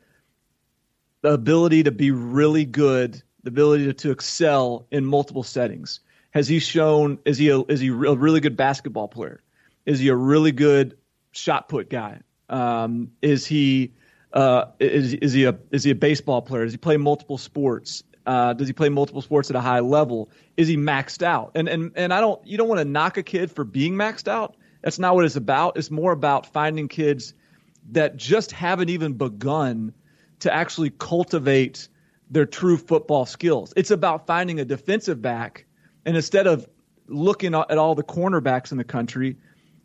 the 1.23 1.33
ability 1.33 1.83
to 1.85 1.91
be 1.91 2.11
really 2.11 2.65
good, 2.65 3.23
the 3.43 3.49
ability 3.49 3.87
to, 3.87 3.93
to 3.93 4.11
excel 4.11 4.87
in 4.91 5.05
multiple 5.05 5.43
settings? 5.43 6.01
Has 6.31 6.47
he 6.47 6.59
shown? 6.59 7.19
Is 7.25 7.39
he 7.39 7.49
a, 7.49 7.61
is 7.63 7.81
he 7.81 7.89
a 7.89 7.93
really 7.93 8.41
good 8.41 8.57
basketball 8.57 9.09
player? 9.09 9.43
Is 9.87 9.99
he 9.99 10.09
a 10.09 10.15
really 10.15 10.53
good 10.53 10.99
shot 11.33 11.69
put 11.69 11.89
guy? 11.89 12.21
Um, 12.51 13.13
is 13.23 13.47
he 13.47 13.95
uh, 14.33 14.67
is 14.79 15.15
is 15.15 15.33
he 15.33 15.45
a 15.45 15.59
is 15.71 15.85
he 15.85 15.91
a 15.91 15.95
baseball 15.95 16.43
player? 16.43 16.65
Does 16.65 16.73
he 16.73 16.79
play 16.79 16.97
multiple 16.97 17.39
sports? 17.39 18.03
Uh, 18.29 18.53
does 18.53 18.67
he 18.67 18.75
play 18.75 18.91
multiple 18.91 19.23
sports 19.23 19.49
at 19.49 19.57
a 19.57 19.61
high 19.61 19.81
level? 19.81 20.29
Is 20.59 20.69
he 20.69 20.77
maxed 20.77 21.23
out? 21.23 21.53
And 21.55 21.67
and 21.67 21.93
and 21.97 22.13
I 22.13 22.21
don't 22.21 22.47
you 22.47 22.59
don't 22.59 22.69
want 22.69 22.79
to 22.79 22.85
knock 22.85 23.17
a 23.17 23.23
kid 23.23 23.51
for 23.51 23.65
being 23.65 23.95
maxed 23.95 24.29
out. 24.29 24.55
That's 24.83 24.99
not 24.99 25.15
what 25.15 25.25
it's 25.25 25.37
about. 25.37 25.79
It's 25.79 25.91
more 25.91 26.13
about 26.13 26.47
finding 26.53 26.89
kids 26.89 27.33
that 27.93 28.19
just 28.19 28.53
haven't 28.53 28.91
even 28.91 29.15
begun 29.15 29.95
to 30.41 30.53
actually 30.53 30.91
cultivate 30.91 31.89
their 32.31 32.45
true 32.45 32.77
football 32.77 33.25
skills. 33.25 33.73
It's 33.77 33.91
about 33.91 34.27
finding 34.27 34.61
a 34.61 34.65
defensive 34.67 35.23
back 35.23 35.65
and 36.05 36.15
instead 36.15 36.47
of 36.47 36.69
looking 37.07 37.55
at 37.55 37.79
all 37.79 37.95
the 37.95 38.03
cornerbacks 38.05 38.73
in 38.73 38.77
the 38.77 38.85
country, 38.85 39.39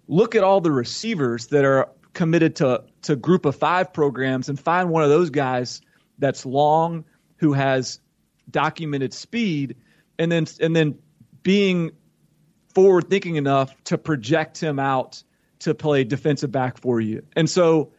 look 0.09 0.35
at 0.35 0.43
all 0.43 0.59
the 0.59 0.71
receivers 0.71 1.47
that 1.47 1.63
are 1.63 1.87
committed 2.11 2.57
to 2.57 2.83
to 3.03 3.15
group 3.15 3.45
of 3.45 3.55
five 3.55 3.93
programs 3.93 4.49
and 4.49 4.59
find 4.59 4.89
one 4.89 5.01
of 5.01 5.09
those 5.09 5.29
guys 5.29 5.79
that's 6.19 6.45
long 6.45 7.05
who 7.37 7.53
has 7.53 7.99
documented 8.51 9.13
speed 9.13 9.75
and 10.19 10.31
then 10.31 10.45
and 10.59 10.75
then 10.75 10.97
being 11.41 11.91
forward 12.73 13.09
thinking 13.09 13.35
enough 13.35 13.75
to 13.85 13.97
project 13.97 14.59
him 14.59 14.79
out 14.79 15.21
to 15.59 15.73
play 15.73 16.03
defensive 16.03 16.51
back 16.51 16.77
for 16.77 16.99
you. 16.99 17.23
And 17.35 17.49
so 17.49 17.91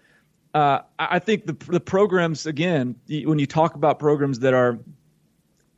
uh, 0.54 0.80
I 0.98 1.18
think 1.18 1.46
the 1.46 1.54
the 1.66 1.80
programs 1.80 2.46
again 2.46 2.96
when 3.08 3.38
you 3.38 3.46
talk 3.46 3.74
about 3.74 3.98
programs 3.98 4.40
that 4.40 4.54
are 4.54 4.78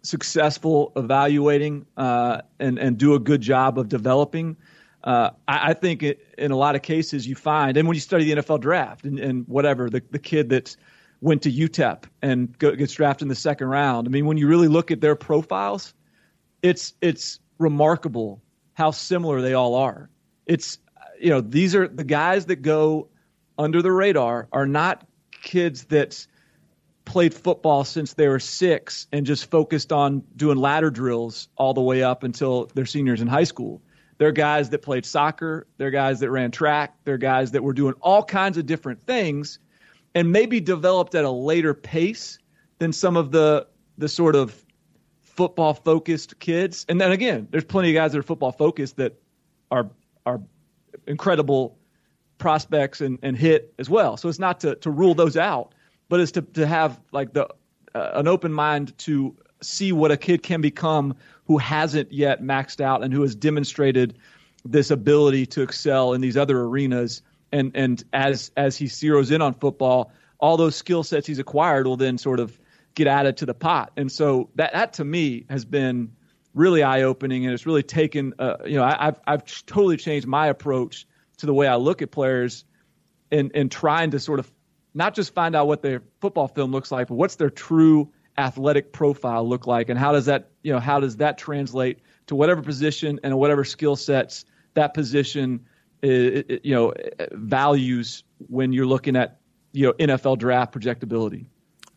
successful 0.02 0.92
evaluating 0.96 1.86
uh, 1.96 2.42
and 2.60 2.78
and 2.78 2.98
do 2.98 3.14
a 3.14 3.18
good 3.18 3.40
job 3.40 3.78
of 3.78 3.88
developing 3.88 4.56
uh, 5.06 5.30
I, 5.46 5.70
I, 5.70 5.74
think 5.74 6.02
it, 6.02 6.26
in 6.36 6.50
a 6.50 6.56
lot 6.56 6.74
of 6.74 6.82
cases 6.82 7.28
you 7.28 7.36
find, 7.36 7.76
and 7.76 7.86
when 7.86 7.94
you 7.94 8.00
study 8.00 8.24
the 8.24 8.42
NFL 8.42 8.60
draft 8.60 9.04
and, 9.04 9.20
and 9.20 9.46
whatever, 9.46 9.88
the, 9.88 10.02
the 10.10 10.18
kid 10.18 10.48
that 10.48 10.76
went 11.20 11.42
to 11.42 11.52
UTEP 11.52 12.04
and 12.22 12.56
go, 12.58 12.74
gets 12.74 12.92
drafted 12.94 13.22
in 13.22 13.28
the 13.28 13.34
second 13.34 13.68
round. 13.68 14.06
I 14.06 14.10
mean, 14.10 14.26
when 14.26 14.36
you 14.36 14.48
really 14.48 14.68
look 14.68 14.90
at 14.90 15.00
their 15.00 15.16
profiles, 15.16 15.94
it's 16.62 16.94
it's 17.00 17.40
remarkable 17.58 18.42
how 18.74 18.90
similar 18.90 19.40
they 19.40 19.54
all 19.54 19.74
are. 19.74 20.10
It's 20.46 20.78
you 21.20 21.30
know 21.30 21.40
these 21.40 21.74
are 21.74 21.88
the 21.88 22.04
guys 22.04 22.46
that 22.46 22.56
go 22.56 23.08
under 23.58 23.82
the 23.82 23.92
radar 23.92 24.48
are 24.52 24.66
not 24.66 25.06
kids 25.42 25.84
that 25.84 26.26
played 27.04 27.32
football 27.32 27.84
since 27.84 28.14
they 28.14 28.28
were 28.28 28.40
six 28.40 29.06
and 29.12 29.24
just 29.24 29.48
focused 29.50 29.92
on 29.92 30.24
doing 30.34 30.58
ladder 30.58 30.90
drills 30.90 31.48
all 31.56 31.72
the 31.72 31.80
way 31.80 32.02
up 32.02 32.24
until 32.24 32.68
they're 32.74 32.84
seniors 32.84 33.20
in 33.20 33.28
high 33.28 33.44
school. 33.44 33.80
They're 34.18 34.32
guys 34.32 34.70
that 34.70 34.82
played 34.82 35.06
soccer. 35.06 35.66
They're 35.76 35.90
guys 35.90 36.20
that 36.20 36.30
ran 36.30 36.50
track. 36.50 36.96
They're 37.04 37.18
guys 37.18 37.52
that 37.52 37.62
were 37.62 37.74
doing 37.74 37.94
all 38.00 38.24
kinds 38.24 38.58
of 38.58 38.66
different 38.66 39.06
things 39.06 39.58
and 40.16 40.32
maybe 40.32 40.60
developed 40.60 41.14
at 41.14 41.26
a 41.26 41.30
later 41.30 41.74
pace 41.74 42.38
than 42.78 42.90
some 42.92 43.16
of 43.18 43.30
the 43.30 43.66
the 43.98 44.08
sort 44.08 44.34
of 44.34 44.64
football 45.20 45.74
focused 45.74 46.38
kids. 46.40 46.86
And 46.88 46.98
then 46.98 47.12
again, 47.12 47.46
there's 47.50 47.64
plenty 47.64 47.90
of 47.90 47.94
guys 47.94 48.12
that 48.12 48.18
are 48.18 48.22
football 48.22 48.50
focused 48.50 48.96
that 48.96 49.20
are 49.70 49.90
are 50.24 50.40
incredible 51.06 51.78
prospects 52.38 53.02
and, 53.02 53.18
and 53.22 53.36
hit 53.36 53.74
as 53.78 53.90
well. 53.90 54.16
So 54.16 54.28
it's 54.30 54.38
not 54.38 54.58
to, 54.60 54.74
to 54.76 54.90
rule 54.90 55.14
those 55.14 55.36
out, 55.36 55.74
but 56.08 56.20
it's 56.20 56.32
to, 56.32 56.42
to 56.42 56.66
have 56.66 56.98
like 57.12 57.34
the 57.34 57.46
uh, 57.94 58.12
an 58.14 58.26
open 58.26 58.52
mind 58.52 58.96
to 58.98 59.36
see 59.60 59.92
what 59.92 60.10
a 60.10 60.16
kid 60.16 60.42
can 60.42 60.62
become 60.62 61.14
who 61.44 61.58
hasn't 61.58 62.10
yet 62.10 62.42
maxed 62.42 62.80
out 62.80 63.04
and 63.04 63.12
who 63.12 63.20
has 63.20 63.34
demonstrated 63.34 64.18
this 64.64 64.90
ability 64.90 65.44
to 65.44 65.60
excel 65.60 66.14
in 66.14 66.22
these 66.22 66.38
other 66.38 66.60
arenas. 66.62 67.20
And 67.56 67.72
and 67.74 68.04
as 68.12 68.50
as 68.56 68.76
he 68.76 68.86
zeroes 68.86 69.32
in 69.32 69.40
on 69.40 69.54
football, 69.54 70.12
all 70.38 70.56
those 70.56 70.76
skill 70.76 71.02
sets 71.02 71.26
he's 71.26 71.38
acquired 71.38 71.86
will 71.86 71.96
then 71.96 72.18
sort 72.18 72.40
of 72.40 72.58
get 72.94 73.06
added 73.06 73.38
to 73.38 73.46
the 73.46 73.54
pot. 73.54 73.92
And 73.96 74.10
so 74.12 74.50
that 74.56 74.72
that 74.72 74.92
to 74.94 75.04
me 75.04 75.46
has 75.48 75.64
been 75.64 76.12
really 76.54 76.82
eye 76.82 77.02
opening, 77.02 77.44
and 77.44 77.54
it's 77.54 77.66
really 77.66 77.82
taken. 77.82 78.34
Uh, 78.38 78.56
you 78.64 78.76
know, 78.76 78.82
I, 78.82 79.08
I've 79.08 79.20
I've 79.26 79.44
totally 79.66 79.96
changed 79.96 80.26
my 80.26 80.48
approach 80.48 81.06
to 81.38 81.46
the 81.46 81.54
way 81.54 81.66
I 81.66 81.76
look 81.76 82.02
at 82.02 82.10
players, 82.10 82.64
and 83.30 83.50
and 83.54 83.70
trying 83.70 84.10
to 84.10 84.20
sort 84.20 84.40
of 84.40 84.52
not 84.94 85.14
just 85.14 85.34
find 85.34 85.56
out 85.56 85.66
what 85.66 85.82
their 85.82 86.02
football 86.20 86.48
film 86.48 86.72
looks 86.72 86.90
like, 86.90 87.08
but 87.08 87.14
what's 87.14 87.36
their 87.36 87.50
true 87.50 88.10
athletic 88.38 88.92
profile 88.92 89.48
look 89.48 89.66
like, 89.66 89.88
and 89.88 89.98
how 89.98 90.12
does 90.12 90.26
that 90.26 90.50
you 90.62 90.72
know 90.72 90.80
how 90.80 91.00
does 91.00 91.16
that 91.16 91.38
translate 91.38 92.00
to 92.26 92.34
whatever 92.34 92.60
position 92.60 93.20
and 93.22 93.38
whatever 93.38 93.64
skill 93.64 93.96
sets 93.96 94.44
that 94.74 94.94
position 94.94 95.64
Uh, 96.02 96.58
you 96.62 96.74
know 96.74 96.92
values 97.32 98.24
when 98.48 98.72
you're 98.72 98.86
looking 98.86 99.16
at 99.16 99.40
you 99.72 99.86
know 99.86 99.92
NFL 99.94 100.38
draft 100.38 100.74
projectability. 100.74 101.46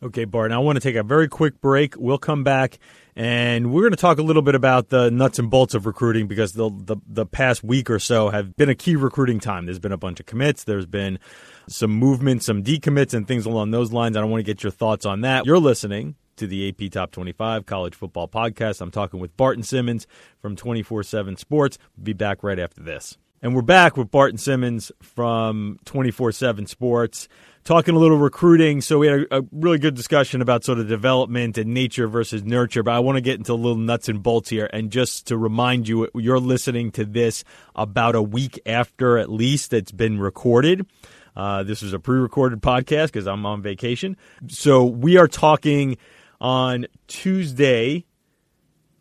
Okay, 0.01 0.23
Bart. 0.23 0.51
Now 0.51 0.61
I 0.61 0.63
want 0.63 0.77
to 0.77 0.79
take 0.81 0.95
a 0.95 1.03
very 1.03 1.27
quick 1.27 1.59
break. 1.59 1.95
We'll 1.97 2.17
come 2.17 2.43
back 2.45 2.79
and 3.19 3.73
we're 3.73 3.81
going 3.81 3.91
to 3.91 3.97
talk 3.97 4.17
a 4.17 4.23
little 4.23 4.41
bit 4.41 4.55
about 4.55 4.87
the 4.87 5.11
nuts 5.11 5.39
and 5.39 5.49
bolts 5.49 5.73
of 5.73 5.85
recruiting 5.85 6.27
because 6.27 6.53
the, 6.53 6.69
the 6.69 6.95
the 7.05 7.25
past 7.25 7.65
week 7.65 7.89
or 7.89 7.99
so 7.99 8.29
have 8.29 8.55
been 8.55 8.69
a 8.69 8.75
key 8.75 8.95
recruiting 8.95 9.41
time. 9.41 9.65
There's 9.65 9.79
been 9.79 9.91
a 9.91 9.97
bunch 9.97 10.21
of 10.21 10.25
commits. 10.25 10.63
There's 10.63 10.85
been 10.85 11.19
some 11.67 11.91
movement, 11.91 12.43
some 12.43 12.63
decommits, 12.63 13.13
and 13.13 13.27
things 13.27 13.45
along 13.45 13.71
those 13.71 13.91
lines. 13.91 14.15
I 14.15 14.21
don't 14.21 14.31
want 14.31 14.39
to 14.39 14.49
get 14.49 14.63
your 14.63 14.71
thoughts 14.71 15.05
on 15.05 15.19
that. 15.21 15.45
You're 15.45 15.59
listening 15.59 16.15
to 16.37 16.47
the 16.47 16.69
AP 16.69 16.91
Top 16.91 17.11
25 17.11 17.65
College 17.65 17.93
Football 17.93 18.29
Podcast. 18.29 18.79
I'm 18.79 18.91
talking 18.91 19.19
with 19.19 19.35
Barton 19.35 19.63
Simmons 19.63 20.07
from 20.39 20.55
24 20.55 21.03
7 21.03 21.35
Sports. 21.35 21.77
We'll 21.97 22.05
be 22.05 22.13
back 22.13 22.41
right 22.41 22.57
after 22.57 22.81
this. 22.81 23.17
And 23.41 23.55
we're 23.55 23.61
back 23.61 23.95
with 23.95 24.11
Barton 24.11 24.37
Simmons 24.37 24.91
from 25.01 25.79
24 25.85 26.33
7 26.33 26.65
Sports, 26.65 27.29
talking 27.63 27.95
a 27.95 27.97
little 27.97 28.17
recruiting. 28.17 28.81
So 28.81 28.99
we 28.99 29.07
had 29.07 29.19
a, 29.31 29.37
a, 29.37 29.41
really 29.53 29.77
good 29.77 29.95
discussion 29.95 30.41
about 30.41 30.65
sort 30.65 30.77
of 30.77 30.89
development 30.89 31.57
and 31.57 31.73
nature 31.73 32.09
versus 32.09 32.43
nurture. 32.43 32.83
But 32.83 32.95
I 32.95 32.99
want 32.99 33.15
to 33.15 33.21
get 33.21 33.37
into 33.37 33.53
a 33.53 33.55
little 33.55 33.77
nuts 33.77 34.09
and 34.09 34.21
bolts 34.21 34.49
here. 34.49 34.69
And 34.73 34.91
just 34.91 35.27
to 35.27 35.37
remind 35.37 35.87
you, 35.87 36.09
you're 36.15 36.39
listening 36.39 36.91
to 36.91 37.05
this 37.05 37.45
about 37.77 38.13
a 38.13 38.21
week 38.21 38.59
after 38.65 39.17
at 39.17 39.29
least 39.29 39.71
it's 39.71 39.93
been 39.93 40.19
recorded. 40.19 40.85
Uh, 41.33 41.63
this 41.63 41.81
is 41.81 41.93
a 41.93 41.99
pre 41.99 42.19
recorded 42.19 42.61
podcast 42.61 43.05
because 43.05 43.25
I'm 43.25 43.45
on 43.45 43.61
vacation. 43.61 44.17
So 44.49 44.83
we 44.83 45.15
are 45.15 45.29
talking 45.29 45.97
on 46.41 46.87
Tuesday, 47.07 48.05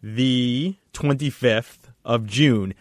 the 0.00 0.76
25th 0.92 1.90
of 2.04 2.24
June 2.24 2.74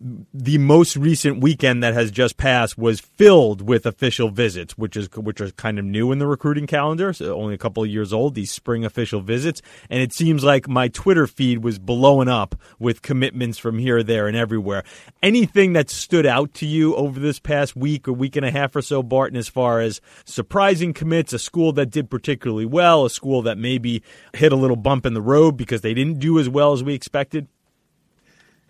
the 0.00 0.58
most 0.58 0.96
recent 0.96 1.40
weekend 1.40 1.82
that 1.82 1.94
has 1.94 2.10
just 2.10 2.36
passed 2.36 2.78
was 2.78 3.00
filled 3.00 3.66
with 3.66 3.86
official 3.86 4.30
visits, 4.30 4.76
which 4.76 4.96
is 4.96 5.08
which 5.16 5.40
are 5.40 5.50
kind 5.52 5.78
of 5.78 5.84
new 5.84 6.12
in 6.12 6.18
the 6.18 6.26
recruiting 6.26 6.66
calendar. 6.66 7.12
So 7.12 7.34
only 7.34 7.54
a 7.54 7.58
couple 7.58 7.82
of 7.82 7.88
years 7.88 8.12
old. 8.12 8.34
These 8.34 8.50
spring 8.50 8.84
official 8.84 9.20
visits, 9.20 9.62
and 9.90 10.02
it 10.02 10.12
seems 10.12 10.44
like 10.44 10.68
my 10.68 10.88
Twitter 10.88 11.26
feed 11.26 11.62
was 11.62 11.78
blowing 11.78 12.28
up 12.28 12.54
with 12.78 13.02
commitments 13.02 13.58
from 13.58 13.78
here, 13.78 14.02
there, 14.02 14.28
and 14.28 14.36
everywhere. 14.36 14.84
Anything 15.22 15.72
that 15.74 15.90
stood 15.90 16.26
out 16.26 16.54
to 16.54 16.66
you 16.66 16.94
over 16.94 17.18
this 17.18 17.38
past 17.38 17.76
week 17.76 18.08
or 18.08 18.12
week 18.12 18.36
and 18.36 18.46
a 18.46 18.50
half 18.50 18.74
or 18.76 18.82
so, 18.82 19.02
Barton, 19.02 19.36
as 19.36 19.48
far 19.48 19.80
as 19.80 20.00
surprising 20.24 20.92
commits, 20.92 21.32
a 21.32 21.38
school 21.38 21.72
that 21.72 21.90
did 21.90 22.10
particularly 22.10 22.66
well, 22.66 23.04
a 23.04 23.10
school 23.10 23.42
that 23.42 23.58
maybe 23.58 24.02
hit 24.34 24.52
a 24.52 24.56
little 24.56 24.76
bump 24.76 25.06
in 25.06 25.14
the 25.14 25.22
road 25.22 25.56
because 25.56 25.80
they 25.80 25.94
didn't 25.94 26.18
do 26.18 26.38
as 26.38 26.48
well 26.48 26.72
as 26.72 26.82
we 26.82 26.94
expected. 26.94 27.48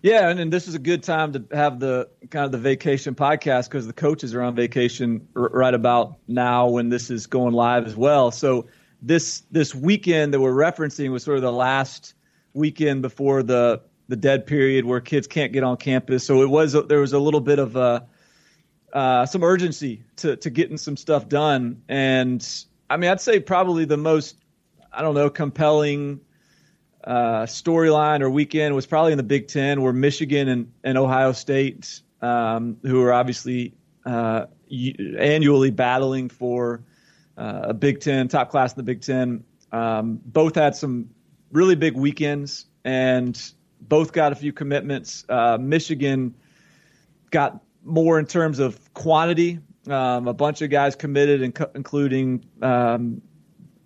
Yeah, 0.03 0.27
and, 0.27 0.37
and 0.37 0.51
this 0.51 0.67
is 0.67 0.75
a 0.75 0.79
good 0.79 1.01
time 1.01 1.31
to 1.31 1.45
have 1.53 1.79
the 1.79 2.09
kind 2.29 2.43
of 2.45 2.51
the 2.51 2.57
vacation 2.57 3.15
podcast 3.15 3.69
because 3.69 3.87
the 3.87 3.93
coaches 3.93 4.35
are 4.35 4.41
on 4.41 4.53
vacation 4.53 5.25
r- 5.33 5.49
right 5.53 5.73
about 5.73 6.17
now 6.27 6.67
when 6.67 6.89
this 6.89 7.09
is 7.09 7.25
going 7.25 7.53
live 7.53 7.87
as 7.87 7.95
well. 7.95 8.29
So 8.29 8.67
this 9.01 9.43
this 9.49 9.73
weekend 9.73 10.33
that 10.33 10.41
we're 10.41 10.51
referencing 10.51 11.09
was 11.09 11.23
sort 11.23 11.37
of 11.37 11.41
the 11.41 11.53
last 11.53 12.15
weekend 12.53 13.01
before 13.01 13.43
the 13.43 13.81
the 14.09 14.17
dead 14.17 14.45
period 14.45 14.83
where 14.83 14.99
kids 14.99 15.25
can't 15.25 15.53
get 15.53 15.63
on 15.63 15.77
campus. 15.77 16.25
So 16.25 16.41
it 16.41 16.49
was 16.49 16.73
there 16.73 16.99
was 16.99 17.13
a 17.13 17.19
little 17.19 17.39
bit 17.41 17.59
of 17.59 17.77
a 17.77 18.05
uh, 18.91 19.25
some 19.25 19.41
urgency 19.41 20.03
to 20.17 20.35
to 20.35 20.49
getting 20.49 20.75
some 20.75 20.97
stuff 20.97 21.29
done. 21.29 21.81
And 21.87 22.45
I 22.89 22.97
mean, 22.97 23.09
I'd 23.09 23.21
say 23.21 23.39
probably 23.39 23.85
the 23.85 23.95
most 23.95 24.35
I 24.91 25.01
don't 25.01 25.15
know 25.15 25.29
compelling 25.29 26.19
uh, 27.03 27.45
storyline 27.45 28.21
or 28.21 28.29
weekend 28.29 28.75
was 28.75 28.85
probably 28.85 29.11
in 29.11 29.17
the 29.17 29.23
Big 29.23 29.47
Ten, 29.47 29.81
where 29.81 29.93
Michigan 29.93 30.47
and, 30.47 30.71
and 30.83 30.97
Ohio 30.97 31.31
State, 31.33 32.01
um, 32.21 32.77
who 32.83 33.01
are 33.03 33.13
obviously 33.13 33.73
uh, 34.05 34.45
annually 34.69 35.71
battling 35.71 36.29
for 36.29 36.83
uh, 37.37 37.61
a 37.63 37.73
Big 37.73 37.99
Ten 37.99 38.27
top 38.27 38.49
class 38.49 38.73
in 38.73 38.77
the 38.77 38.83
Big 38.83 39.01
Ten, 39.01 39.43
um, 39.71 40.19
both 40.25 40.55
had 40.55 40.75
some 40.75 41.09
really 41.51 41.75
big 41.75 41.95
weekends 41.95 42.65
and 42.83 43.53
both 43.81 44.13
got 44.13 44.31
a 44.31 44.35
few 44.35 44.53
commitments. 44.53 45.25
Uh, 45.27 45.57
Michigan 45.59 46.35
got 47.31 47.61
more 47.83 48.19
in 48.19 48.25
terms 48.25 48.59
of 48.59 48.93
quantity. 48.93 49.59
Um, 49.87 50.27
a 50.27 50.33
bunch 50.33 50.61
of 50.61 50.69
guys 50.69 50.95
committed, 50.95 51.41
including 51.75 52.45
um, 52.61 53.21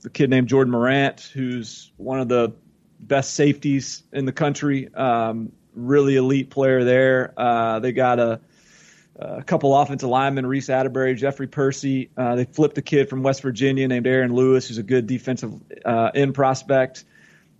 a 0.06 0.10
kid 0.10 0.30
named 0.30 0.48
Jordan 0.48 0.72
Morant, 0.72 1.22
who's 1.34 1.92
one 1.98 2.20
of 2.20 2.28
the 2.28 2.54
best 3.00 3.34
safeties 3.34 4.04
in 4.12 4.26
the 4.26 4.32
country. 4.32 4.94
Um, 4.94 5.52
really 5.74 6.16
elite 6.16 6.50
player 6.50 6.84
there. 6.84 7.34
Uh, 7.38 7.80
they 7.80 7.92
got 7.92 8.20
a, 8.20 8.40
a, 9.18 9.44
couple 9.44 9.76
offensive 9.76 10.10
linemen, 10.10 10.46
Reece 10.46 10.68
Atteberry, 10.68 11.16
Jeffrey 11.16 11.48
Persi. 11.48 12.10
Uh, 12.18 12.36
they 12.36 12.46
flipped 12.46 12.78
a 12.78 12.82
kid 12.82 13.10
from 13.10 13.24
West 13.24 13.42
Virginia 13.42 13.88
named 13.88 14.08
Aaron 14.08 14.34
Lewis, 14.34 14.68
who's 14.68 14.78
a 14.78 14.84
good 14.84 15.08
defensive 15.08 15.54
uh, 15.86 16.12
end 16.14 16.34
prospect. 16.34 17.06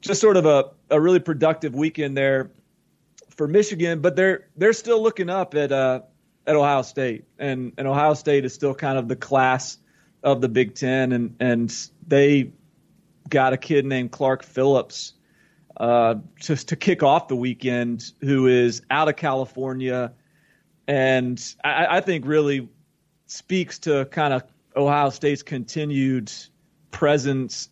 Just 0.02 0.22
sort 0.22 0.38
of 0.38 0.46
a, 0.46 0.72
a 0.90 1.00
really 1.00 1.20
productive 1.20 1.76
weekend 1.76 2.18
there 2.18 2.52
for 3.30 3.48
Michigan, 3.48 4.02
but 4.02 4.16
they're 4.16 4.48
they're 4.58 4.74
still 4.74 5.02
looking 5.02 5.30
up 5.30 5.56
at 5.56 5.72
uh, 5.72 6.02
at 6.46 6.56
Ohio 6.56 6.82
State, 6.82 7.26
and 7.40 7.74
and 7.78 7.88
Ohio 7.88 8.14
State 8.14 8.46
is 8.46 8.54
still 8.54 8.74
kind 8.74 8.98
of 8.98 9.08
the 9.08 9.16
class 9.16 9.78
of 10.24 10.42
the 10.42 10.50
Big 10.50 10.76
Ten, 10.76 11.12
and 11.12 11.36
and 11.40 11.90
they 12.08 12.52
got 13.30 13.54
a 13.54 13.58
kid 13.58 13.86
named 13.86 14.12
Clark 14.12 14.44
Phillips 14.44 15.14
uh, 15.80 16.16
just 16.40 16.70
to 16.70 16.76
kick 16.76 17.04
off 17.04 17.28
the 17.28 17.36
weekend, 17.36 18.12
who 18.22 18.48
is 18.48 18.82
out 18.90 19.08
of 19.08 19.16
California, 19.16 20.14
and 20.88 21.42
I, 21.64 21.98
I 21.98 22.02
think 22.02 22.26
really 22.26 22.70
speaks 23.28 23.80
to 23.80 24.06
kind 24.06 24.34
of 24.34 24.44
Ohio 24.76 25.10
State's 25.10 25.44
continued 25.44 26.32
presence, 26.92 27.70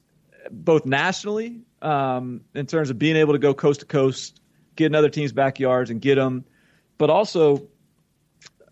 both 0.52 0.86
nationally 0.86 1.62
um, 1.82 2.41
in 2.54 2.65
terms 2.68 2.89
of 2.89 3.00
being 3.00 3.15
able 3.15 3.34
to 3.34 3.39
go 3.39 3.54
coast 3.54 3.80
to 3.80 3.86
coast, 3.86 4.39
get 4.76 4.88
in 4.88 4.96
other 4.96 5.10
teams' 5.10 5.32
backyards 5.32 5.89
and 5.89 6.02
get 6.02 6.15
them, 6.15 6.46
but 6.98 7.10
also 7.10 7.68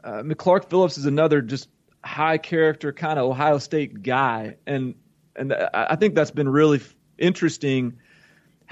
uh, 0.03 0.23
Clark 0.37 0.69
Phillips 0.69 0.97
is 0.97 1.05
another 1.05 1.41
just 1.41 1.69
high 2.03 2.37
character 2.37 2.91
kind 2.91 3.17
of 3.17 3.29
Ohio 3.29 3.57
State 3.57 4.03
guy, 4.03 4.57
and 4.67 4.95
and 5.35 5.53
I 5.53 5.95
think 5.95 6.13
that's 6.13 6.31
been 6.31 6.49
really 6.49 6.81
interesting 7.17 7.97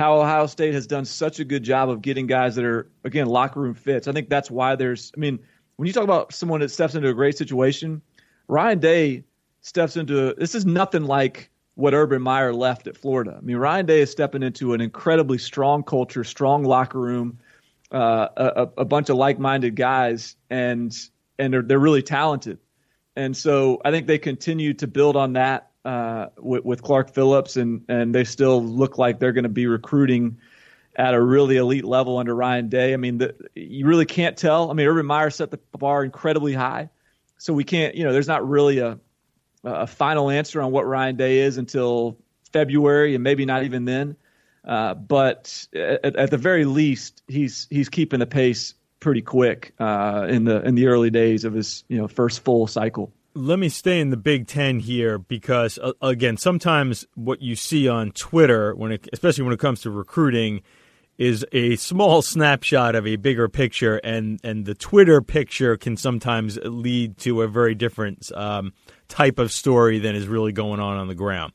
how 0.02 0.20
Ohio 0.20 0.48
State 0.48 0.74
has 0.74 0.88
done 0.88 1.06
such 1.06 1.40
a 1.40 1.46
good 1.46 1.64
job 1.64 1.90
of 1.90 2.02
getting 2.02 2.26
guys 2.26 2.56
that 2.56 2.66
are 2.66 2.90
again 3.04 3.28
locker 3.28 3.60
room 3.60 3.76
fits. 3.76 4.08
I 4.08 4.12
think 4.12 4.30
that's 4.30 4.50
why 4.50 4.76
there's. 4.76 5.12
I 5.16 5.20
mean, 5.20 5.40
when 5.76 5.86
you 5.86 5.94
talk 5.94 6.04
about 6.04 6.34
someone 6.34 6.62
that 6.62 6.70
steps 6.70 6.96
into 6.96 7.08
a 7.08 7.14
great 7.14 7.38
situation, 7.38 8.02
Ryan 8.48 8.80
Day 8.80 9.24
steps 9.62 9.98
into 9.98 10.34
this 10.34 10.56
is 10.56 10.66
nothing 10.66 11.04
like 11.04 11.52
what 11.76 11.94
Urban 11.94 12.22
Meyer 12.22 12.54
left 12.54 12.88
at 12.88 12.98
Florida. 12.98 13.36
I 13.38 13.42
mean, 13.42 13.58
Ryan 13.58 13.86
Day 13.86 14.02
is 14.02 14.12
stepping 14.12 14.44
into 14.44 14.74
an 14.74 14.82
incredibly 14.82 15.38
strong 15.38 15.84
culture, 15.84 16.24
strong 16.24 16.64
locker 16.64 17.00
room, 17.00 17.40
uh, 17.92 18.28
a, 18.36 18.70
a 18.80 18.86
bunch 18.86 19.10
of 19.10 19.18
like-minded 19.18 19.76
guys, 19.76 20.36
and 20.50 20.98
and 21.38 21.54
they're 21.54 21.62
they're 21.62 21.80
really 21.80 22.04
talented. 22.04 22.58
And 23.16 23.38
so 23.38 23.82
I 23.86 23.92
think 23.92 24.08
they 24.08 24.18
continue 24.18 24.74
to 24.76 24.88
build 24.88 25.16
on 25.16 25.34
that 25.34 25.71
uh, 25.86 26.28
with, 26.38 26.64
with, 26.64 26.84
Clark 26.84 27.14
Phillips, 27.14 27.58
and 27.58 27.84
and 27.88 28.14
they 28.14 28.24
still 28.24 28.64
look 28.64 28.98
like 28.98 29.20
they're 29.20 29.32
going 29.32 29.44
to 29.44 29.50
be 29.50 29.68
recruiting 29.68 30.38
at 30.96 31.14
a 31.14 31.22
really 31.22 31.58
elite 31.58 31.86
level 31.86 32.18
under 32.18 32.36
Ryan 32.36 32.70
Day. 32.70 32.94
I 32.94 32.98
mean, 32.98 33.18
the, 33.18 33.36
you 33.56 33.88
really 33.88 34.06
can't 34.06 34.38
tell. 34.38 34.70
I 34.70 34.74
mean, 34.74 34.88
Urban 34.88 35.06
Meyer 35.06 35.30
set 35.30 35.52
the 35.52 35.60
bar 35.78 36.04
incredibly 36.04 36.54
high, 36.54 36.90
so 37.38 37.54
we 37.54 37.64
can't. 37.64 37.96
You 37.96 38.04
know, 38.04 38.14
there's 38.14 38.28
not 38.28 38.48
really 38.48 38.80
a 38.80 39.00
a 39.64 39.88
final 39.88 40.30
answer 40.30 40.62
on 40.62 40.72
what 40.72 40.86
Ryan 40.86 41.16
Day 41.16 41.40
is 41.40 41.58
until 41.58 42.18
February, 42.52 43.16
and 43.16 43.24
maybe 43.24 43.46
not 43.46 43.64
even 43.64 43.86
then. 43.86 44.16
Uh, 44.64 44.94
but 44.94 45.68
at, 45.74 46.16
at, 46.16 46.30
the 46.30 46.38
very 46.38 46.66
least, 46.66 47.24
he's 47.28 47.68
he's 47.70 47.90
keeping 47.90 48.20
the 48.20 48.28
pace 48.28 48.76
pretty 49.00 49.22
quick 49.22 49.74
uh, 49.80 50.28
in 50.30 50.44
the 50.46 50.62
in 50.62 50.76
the 50.76 50.88
early 50.88 51.10
days 51.10 51.46
of 51.46 51.54
his 51.54 51.84
you 51.88 51.98
know 51.98 52.08
first 52.08 52.44
full 52.44 52.68
cycle 52.68 53.12
let 53.34 53.60
me 53.60 53.70
stay 53.70 54.00
in 54.00 54.10
the 54.10 54.18
Big 54.18 54.48
Ten 54.48 54.80
here 54.80 55.18
because, 55.18 55.80
uh, 55.80 55.94
again, 56.02 56.38
sometimes 56.38 57.06
what 57.16 57.42
you 57.42 57.56
see 57.56 57.88
on 57.88 58.12
Twitter, 58.12 58.76
when 58.76 58.92
it, 58.92 59.08
especially 59.14 59.44
when 59.44 59.54
it 59.54 59.60
comes 59.60 59.82
to 59.82 59.92
recruiting, 59.92 60.62
is 61.18 61.46
a 61.52 61.76
small 61.76 62.22
snapshot 62.22 62.96
of 62.96 63.06
a 63.06 63.16
bigger 63.16 63.48
picture, 63.48 63.98
and 63.98 64.40
and 64.44 64.66
the 64.66 64.76
Twitter 64.76 65.22
picture 65.22 65.78
can 65.78 65.98
sometimes 65.98 66.58
lead 66.64 67.18
to 67.20 67.42
a 67.42 67.48
very 67.48 67.76
different 67.76 68.32
um, 68.36 68.74
type 69.08 69.40
of 69.40 69.52
story 69.52 70.00
than 70.00 70.16
is 70.16 70.28
really 70.28 70.52
going 70.52 70.80
on 70.80 70.98
on 70.98 71.08
the 71.08 71.16
ground. 71.16 71.54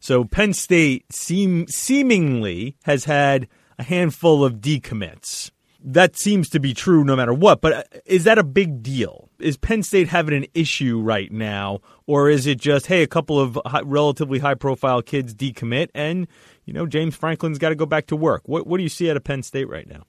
So 0.00 0.24
Penn 0.24 0.52
State 0.52 1.12
seem 1.12 1.66
seemingly 1.68 2.76
has 2.84 3.04
had 3.04 3.48
a 3.78 3.82
handful 3.82 4.44
of 4.44 4.54
decommits 4.54 5.50
that 5.84 6.16
seems 6.16 6.48
to 6.50 6.60
be 6.60 6.74
true 6.74 7.04
no 7.04 7.16
matter 7.16 7.34
what. 7.34 7.60
But 7.60 7.72
uh, 7.72 7.82
is 8.06 8.24
that 8.24 8.38
a 8.38 8.44
big 8.44 8.82
deal? 8.82 9.28
Is 9.42 9.56
Penn 9.56 9.82
State 9.82 10.08
having 10.08 10.34
an 10.34 10.46
issue 10.54 11.00
right 11.00 11.30
now, 11.30 11.80
or 12.06 12.28
is 12.28 12.46
it 12.46 12.58
just 12.58 12.86
hey, 12.86 13.02
a 13.02 13.06
couple 13.06 13.38
of 13.38 13.58
high, 13.66 13.82
relatively 13.82 14.38
high-profile 14.38 15.02
kids 15.02 15.34
decommit, 15.34 15.88
and 15.94 16.26
you 16.64 16.72
know 16.72 16.86
James 16.86 17.14
Franklin's 17.14 17.58
got 17.58 17.70
to 17.70 17.74
go 17.74 17.86
back 17.86 18.06
to 18.06 18.16
work? 18.16 18.42
What 18.46 18.66
what 18.66 18.78
do 18.78 18.82
you 18.82 18.88
see 18.88 19.10
out 19.10 19.16
of 19.16 19.24
Penn 19.24 19.42
State 19.42 19.68
right 19.68 19.88
now? 19.88 20.04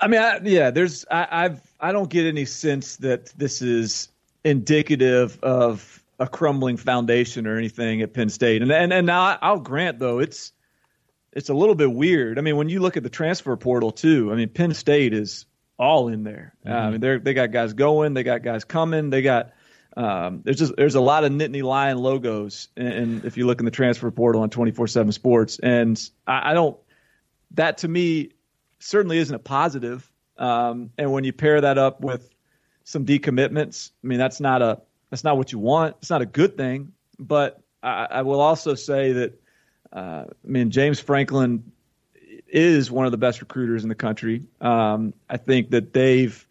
I 0.00 0.08
mean, 0.08 0.20
I, 0.20 0.40
yeah, 0.42 0.70
there's 0.70 1.04
I, 1.10 1.26
I've 1.30 1.60
I 1.80 1.92
don't 1.92 2.10
get 2.10 2.26
any 2.26 2.44
sense 2.44 2.96
that 2.96 3.26
this 3.36 3.62
is 3.62 4.08
indicative 4.44 5.38
of 5.42 6.02
a 6.18 6.26
crumbling 6.26 6.76
foundation 6.76 7.46
or 7.46 7.58
anything 7.58 8.02
at 8.02 8.14
Penn 8.14 8.28
State. 8.28 8.62
And 8.62 8.70
and 8.72 8.92
and 8.92 9.06
now 9.06 9.38
I'll 9.42 9.60
grant 9.60 9.98
though 9.98 10.18
it's 10.18 10.52
it's 11.32 11.50
a 11.50 11.54
little 11.54 11.74
bit 11.74 11.92
weird. 11.92 12.38
I 12.38 12.42
mean, 12.42 12.56
when 12.56 12.68
you 12.68 12.80
look 12.80 12.96
at 12.96 13.02
the 13.02 13.10
transfer 13.10 13.54
portal 13.56 13.90
too, 13.90 14.32
I 14.32 14.36
mean, 14.36 14.48
Penn 14.48 14.72
State 14.72 15.12
is 15.12 15.44
all 15.78 16.08
in 16.08 16.24
there. 16.24 16.54
Mm-hmm. 16.64 16.76
I 16.76 16.90
mean, 16.90 17.00
they 17.00 17.18
they 17.18 17.34
got 17.34 17.52
guys 17.52 17.72
going, 17.72 18.14
they 18.14 18.22
got 18.22 18.42
guys 18.42 18.64
coming, 18.64 19.10
they 19.10 19.22
got. 19.22 19.52
Um, 19.96 20.42
there's 20.44 20.58
just 20.58 20.76
there's 20.76 20.94
a 20.94 21.00
lot 21.00 21.24
of 21.24 21.32
Nittany 21.32 21.62
Lion 21.62 21.96
logos, 21.96 22.68
and, 22.76 22.88
and 22.88 23.24
if 23.24 23.38
you 23.38 23.46
look 23.46 23.60
in 23.60 23.64
the 23.64 23.70
transfer 23.70 24.10
portal 24.10 24.42
on 24.42 24.50
24/7 24.50 25.12
Sports, 25.12 25.58
and 25.58 25.98
I, 26.26 26.50
I 26.50 26.54
don't. 26.54 26.76
That 27.52 27.78
to 27.78 27.88
me 27.88 28.32
certainly 28.78 29.18
isn't 29.18 29.34
a 29.34 29.38
positive. 29.38 30.10
Um, 30.36 30.90
and 30.98 31.12
when 31.12 31.24
you 31.24 31.32
pair 31.32 31.62
that 31.62 31.78
up 31.78 32.02
with 32.02 32.28
some 32.84 33.06
decommitments, 33.06 33.90
I 34.04 34.06
mean 34.06 34.18
that's 34.18 34.38
not 34.38 34.60
a 34.60 34.82
that's 35.10 35.24
not 35.24 35.38
what 35.38 35.50
you 35.50 35.58
want. 35.58 35.96
It's 36.00 36.10
not 36.10 36.20
a 36.20 36.26
good 36.26 36.58
thing. 36.58 36.92
But 37.18 37.62
I, 37.82 38.06
I 38.10 38.22
will 38.22 38.40
also 38.40 38.74
say 38.74 39.12
that 39.12 39.40
uh, 39.92 40.24
I 40.28 40.48
mean, 40.48 40.70
James 40.70 41.00
Franklin 41.00 41.72
is 42.48 42.90
one 42.90 43.06
of 43.06 43.12
the 43.12 43.18
best 43.18 43.40
recruiters 43.40 43.82
in 43.82 43.88
the 43.88 43.94
country. 43.94 44.46
Um, 44.60 45.14
I 45.28 45.36
think 45.36 45.70
that 45.70 45.92
they've 45.92 46.46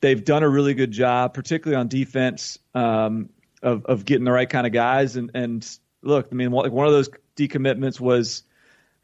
they've 0.00 0.24
done 0.24 0.42
a 0.42 0.48
really 0.48 0.74
good 0.74 0.90
job, 0.90 1.34
particularly 1.34 1.80
on 1.80 1.88
defense, 1.88 2.58
um, 2.74 3.30
of 3.62 3.86
of 3.86 4.04
getting 4.04 4.24
the 4.24 4.32
right 4.32 4.48
kind 4.48 4.66
of 4.66 4.72
guys. 4.72 5.16
And 5.16 5.30
and 5.34 5.78
look, 6.02 6.28
I 6.30 6.34
mean, 6.34 6.50
one 6.50 6.86
of 6.86 6.92
those 6.92 7.10
decommitments 7.36 8.00
was 8.00 8.42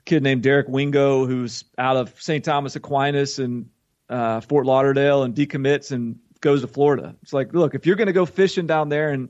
a 0.01 0.03
kid 0.03 0.23
named 0.23 0.43
Derek 0.43 0.69
Wingo, 0.69 1.27
who's 1.27 1.65
out 1.77 1.97
of 1.97 2.21
St. 2.21 2.45
Thomas 2.45 2.77
Aquinas 2.77 3.39
and 3.39 3.71
uh, 4.09 4.41
Fort 4.41 4.67
Lauderdale, 4.67 5.23
and 5.23 5.35
decommits 5.35 5.93
and 5.93 6.19
goes 6.41 6.61
to 6.61 6.69
Florida. 6.69 7.17
It's 7.23 7.33
like, 7.33 7.53
look, 7.53 7.75
if 7.75 7.87
you're 7.87 7.97
going 7.97 8.07
to 8.07 8.13
go 8.13 8.27
fishing 8.27 8.67
down 8.67 8.89
there 8.89 9.13
in 9.13 9.29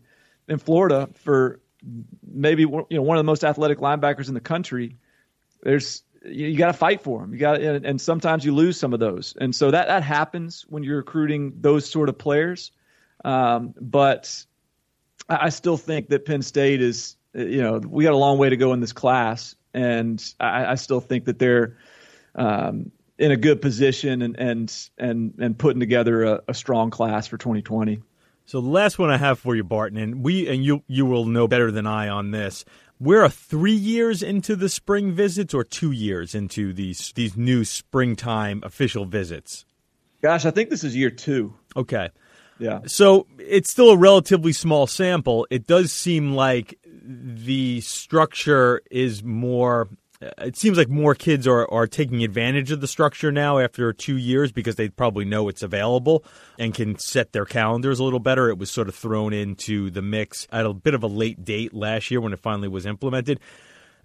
in 0.48 0.59
Florida 0.59 1.09
for 1.14 1.61
maybe 2.27 2.62
you 2.62 2.87
know 2.90 3.03
one 3.03 3.16
of 3.16 3.20
the 3.20 3.31
most 3.31 3.44
athletic 3.44 3.79
linebackers 3.79 4.29
in 4.29 4.35
the 4.35 4.40
country. 4.40 4.96
There's 5.62 6.03
you, 6.24 6.48
you 6.48 6.59
got 6.59 6.68
to 6.68 6.72
fight 6.72 7.02
for 7.02 7.20
them. 7.20 7.33
You 7.33 7.38
got 7.38 7.61
and, 7.61 7.85
and 7.85 8.00
sometimes 8.00 8.44
you 8.44 8.54
lose 8.54 8.78
some 8.78 8.92
of 8.92 9.00
those, 9.00 9.35
and 9.40 9.54
so 9.54 9.70
that 9.70 9.88
that 9.88 10.02
happens 10.02 10.64
when 10.68 10.83
you're 10.83 10.98
recruiting 10.98 11.54
those 11.61 11.88
sort 11.88 12.09
of 12.09 12.18
players. 12.18 12.72
Um, 13.24 13.74
but 13.81 14.44
I, 15.28 15.46
I 15.46 15.48
still 15.50 15.76
think 15.76 16.09
that 16.09 16.24
Penn 16.24 16.42
State 16.42 16.81
is 16.81 17.16
you 17.35 17.62
know 17.62 17.78
we 17.78 18.04
got 18.04 18.12
a 18.12 18.18
long 18.18 18.38
way 18.38 18.48
to 18.48 18.57
go 18.57 18.72
in 18.72 18.81
this 18.81 18.92
class, 18.92 19.54
and 19.74 20.22
I, 20.40 20.72
I 20.72 20.74
still 20.76 21.00
think 21.00 21.26
that 21.26 21.38
they're 21.38 21.76
um, 22.35 22.90
in 23.18 23.31
a 23.31 23.37
good 23.37 23.61
position 23.61 24.22
and 24.22 24.38
and 24.38 24.88
and 24.98 25.35
and 25.38 25.59
putting 25.59 25.81
together 25.81 26.24
a, 26.24 26.42
a 26.48 26.54
strong 26.54 26.90
class 26.90 27.26
for 27.26 27.37
2020. 27.37 28.02
So 28.46 28.62
the 28.62 28.68
last 28.68 28.98
one 28.98 29.11
I 29.11 29.18
have 29.18 29.38
for 29.38 29.54
you, 29.54 29.62
Barton, 29.62 29.98
and 29.98 30.24
we 30.24 30.48
and 30.48 30.64
you 30.64 30.83
you 30.87 31.04
will 31.04 31.26
know 31.26 31.46
better 31.46 31.70
than 31.70 31.87
I 31.87 32.09
on 32.09 32.31
this. 32.31 32.64
We're 33.00 33.28
three 33.28 33.72
years 33.72 34.22
into 34.22 34.56
the 34.56 34.68
spring 34.68 35.12
visits, 35.12 35.54
or 35.54 35.64
two 35.64 35.92
years 35.92 36.34
into 36.34 36.72
these 36.72 37.12
these 37.14 37.37
new 37.37 37.64
springtime 37.64 38.61
official 38.64 39.04
visits. 39.04 39.64
Gosh, 40.20 40.44
I 40.44 40.50
think 40.50 40.70
this 40.70 40.82
is 40.82 40.96
year 40.96 41.11
two. 41.11 41.54
Okay. 41.76 42.11
Yeah. 42.58 42.80
So 42.87 43.26
it's 43.38 43.70
still 43.70 43.90
a 43.90 43.96
relatively 43.96 44.52
small 44.52 44.88
sample. 44.88 45.46
It 45.48 45.66
does 45.66 45.92
seem 45.92 46.32
like 46.32 46.78
the 47.04 47.80
structure 47.82 48.82
is 48.90 49.22
more 49.22 49.88
it 50.20 50.57
seems 50.57 50.76
like 50.76 50.88
more 50.88 51.14
kids 51.14 51.46
are, 51.46 51.70
are 51.70 51.87
taking 51.87 52.24
advantage 52.24 52.72
of 52.72 52.81
the 52.81 52.88
structure 52.88 53.31
now 53.31 53.59
after 53.59 53.92
two 53.92 54.16
years 54.16 54.50
because 54.50 54.74
they 54.76 54.88
probably 54.88 55.24
know 55.24 55.48
it's 55.48 55.62
available 55.62 56.24
and 56.59 56.74
can 56.74 56.98
set 56.98 57.33
their 57.33 57.44
calendars 57.44 58.00
a 58.00 58.04
little 58.04 58.18
better. 58.18 58.48
It 58.48 58.59
was 58.59 58.70
sort 58.70 58.88
of 58.88 58.94
thrown 58.94 59.33
into 59.33 59.90
the 59.90 60.02
mix 60.02 60.48
at 60.50 60.66
a 60.66 60.74
bit 60.74 60.94
of 60.94 61.02
a 61.02 61.07
late 61.07 61.44
date 61.44 61.72
last 61.72 62.11
year 62.11 62.20
when 62.20 62.33
it 62.33 62.40
finally 62.40 62.68
was 62.68 62.85
implemented. 62.85 63.38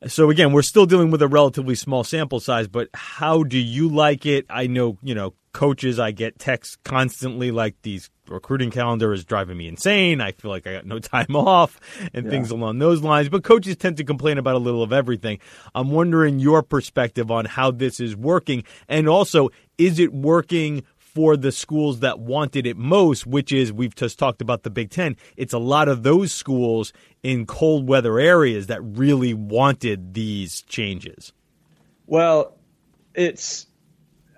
So 0.07 0.29
again, 0.29 0.51
we're 0.51 0.61
still 0.61 0.85
dealing 0.85 1.11
with 1.11 1.21
a 1.21 1.27
relatively 1.27 1.75
small 1.75 2.03
sample 2.03 2.39
size, 2.39 2.67
but 2.67 2.89
how 2.93 3.43
do 3.43 3.57
you 3.57 3.87
like 3.87 4.25
it? 4.25 4.45
I 4.49 4.67
know, 4.67 4.97
you 5.01 5.15
know, 5.15 5.33
coaches, 5.53 5.97
I 5.97 6.11
get 6.11 6.39
texts 6.39 6.77
constantly 6.83 7.51
like 7.51 7.75
these 7.83 8.09
recruiting 8.27 8.71
calendar 8.71 9.13
is 9.13 9.25
driving 9.25 9.57
me 9.57 9.67
insane. 9.67 10.21
I 10.21 10.31
feel 10.31 10.51
like 10.51 10.67
I 10.67 10.73
got 10.73 10.85
no 10.85 10.99
time 10.99 11.35
off 11.35 11.79
and 12.13 12.25
yeah. 12.25 12.31
things 12.31 12.51
along 12.51 12.79
those 12.79 13.01
lines. 13.01 13.29
But 13.29 13.43
coaches 13.43 13.75
tend 13.75 13.97
to 13.97 14.03
complain 14.03 14.37
about 14.37 14.55
a 14.55 14.59
little 14.59 14.83
of 14.83 14.93
everything. 14.93 15.39
I'm 15.75 15.91
wondering 15.91 16.39
your 16.39 16.63
perspective 16.63 17.31
on 17.31 17.45
how 17.45 17.71
this 17.71 17.99
is 17.99 18.15
working. 18.15 18.63
And 18.87 19.07
also, 19.07 19.49
is 19.77 19.99
it 19.99 20.13
working 20.13 20.83
for 20.97 21.37
the 21.37 21.51
schools 21.51 21.99
that 21.99 22.19
wanted 22.19 22.65
it 22.65 22.75
most, 22.75 23.27
which 23.27 23.51
is 23.51 23.71
we've 23.71 23.93
just 23.93 24.17
talked 24.17 24.41
about 24.41 24.63
the 24.63 24.69
Big 24.71 24.89
Ten. 24.89 25.15
It's 25.37 25.53
a 25.53 25.59
lot 25.59 25.87
of 25.87 26.01
those 26.01 26.31
schools 26.31 26.91
in 27.21 27.45
cold 27.45 27.87
weather 27.87 28.19
areas 28.19 28.67
that 28.67 28.81
really 28.81 29.33
wanted 29.33 30.15
these 30.15 30.63
changes. 30.63 31.31
Well, 32.07 32.57
it's 33.13 33.67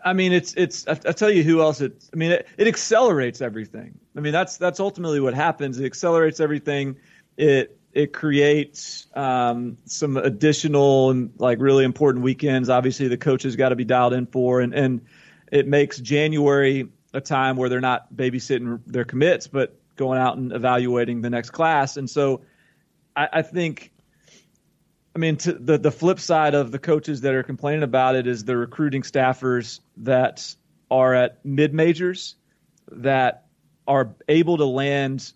I 0.05 0.13
mean, 0.13 0.31
it's 0.31 0.53
it's. 0.53 0.87
I, 0.87 0.91
I 0.91 1.11
tell 1.11 1.31
you 1.31 1.43
who 1.43 1.61
else. 1.61 1.81
It. 1.81 2.07
I 2.13 2.15
mean, 2.15 2.31
it, 2.31 2.47
it 2.57 2.67
accelerates 2.67 3.41
everything. 3.41 3.97
I 4.15 4.19
mean, 4.19 4.33
that's 4.33 4.57
that's 4.57 4.79
ultimately 4.79 5.19
what 5.19 5.33
happens. 5.33 5.79
It 5.79 5.85
accelerates 5.85 6.39
everything. 6.39 6.97
It 7.37 7.79
it 7.91 8.13
creates 8.13 9.07
um, 9.15 9.77
some 9.85 10.17
additional 10.17 11.09
and 11.09 11.31
like 11.39 11.59
really 11.59 11.83
important 11.83 12.23
weekends. 12.23 12.69
Obviously, 12.69 13.07
the 13.07 13.17
coaches 13.17 13.55
got 13.55 13.69
to 13.69 13.75
be 13.75 13.83
dialed 13.83 14.13
in 14.13 14.27
for, 14.27 14.61
and 14.61 14.75
and 14.75 15.01
it 15.51 15.67
makes 15.67 15.97
January 15.99 16.87
a 17.13 17.21
time 17.21 17.55
where 17.55 17.67
they're 17.67 17.81
not 17.81 18.13
babysitting 18.13 18.81
their 18.85 19.05
commits, 19.05 19.47
but 19.47 19.75
going 19.95 20.19
out 20.19 20.37
and 20.37 20.51
evaluating 20.51 21.21
the 21.21 21.29
next 21.31 21.49
class. 21.49 21.97
And 21.97 22.07
so, 22.07 22.41
I, 23.15 23.29
I 23.33 23.41
think 23.41 23.91
I 25.15 25.17
mean, 25.17 25.37
the 25.37 25.77
the 25.77 25.91
flip 25.91 26.19
side 26.19 26.55
of 26.55 26.71
the 26.71 26.79
coaches 26.79 27.21
that 27.21 27.33
are 27.33 27.43
complaining 27.43 27.83
about 27.83 28.15
it 28.15 28.27
is 28.27 28.43
the 28.43 28.57
recruiting 28.57 29.01
staffers 29.01 29.79
that 29.97 30.53
are 30.91 31.13
at 31.13 31.43
mid 31.45 31.73
majors 31.73 32.35
that 32.91 33.45
are 33.87 34.13
able 34.27 34.57
to 34.57 34.65
land 34.65 35.31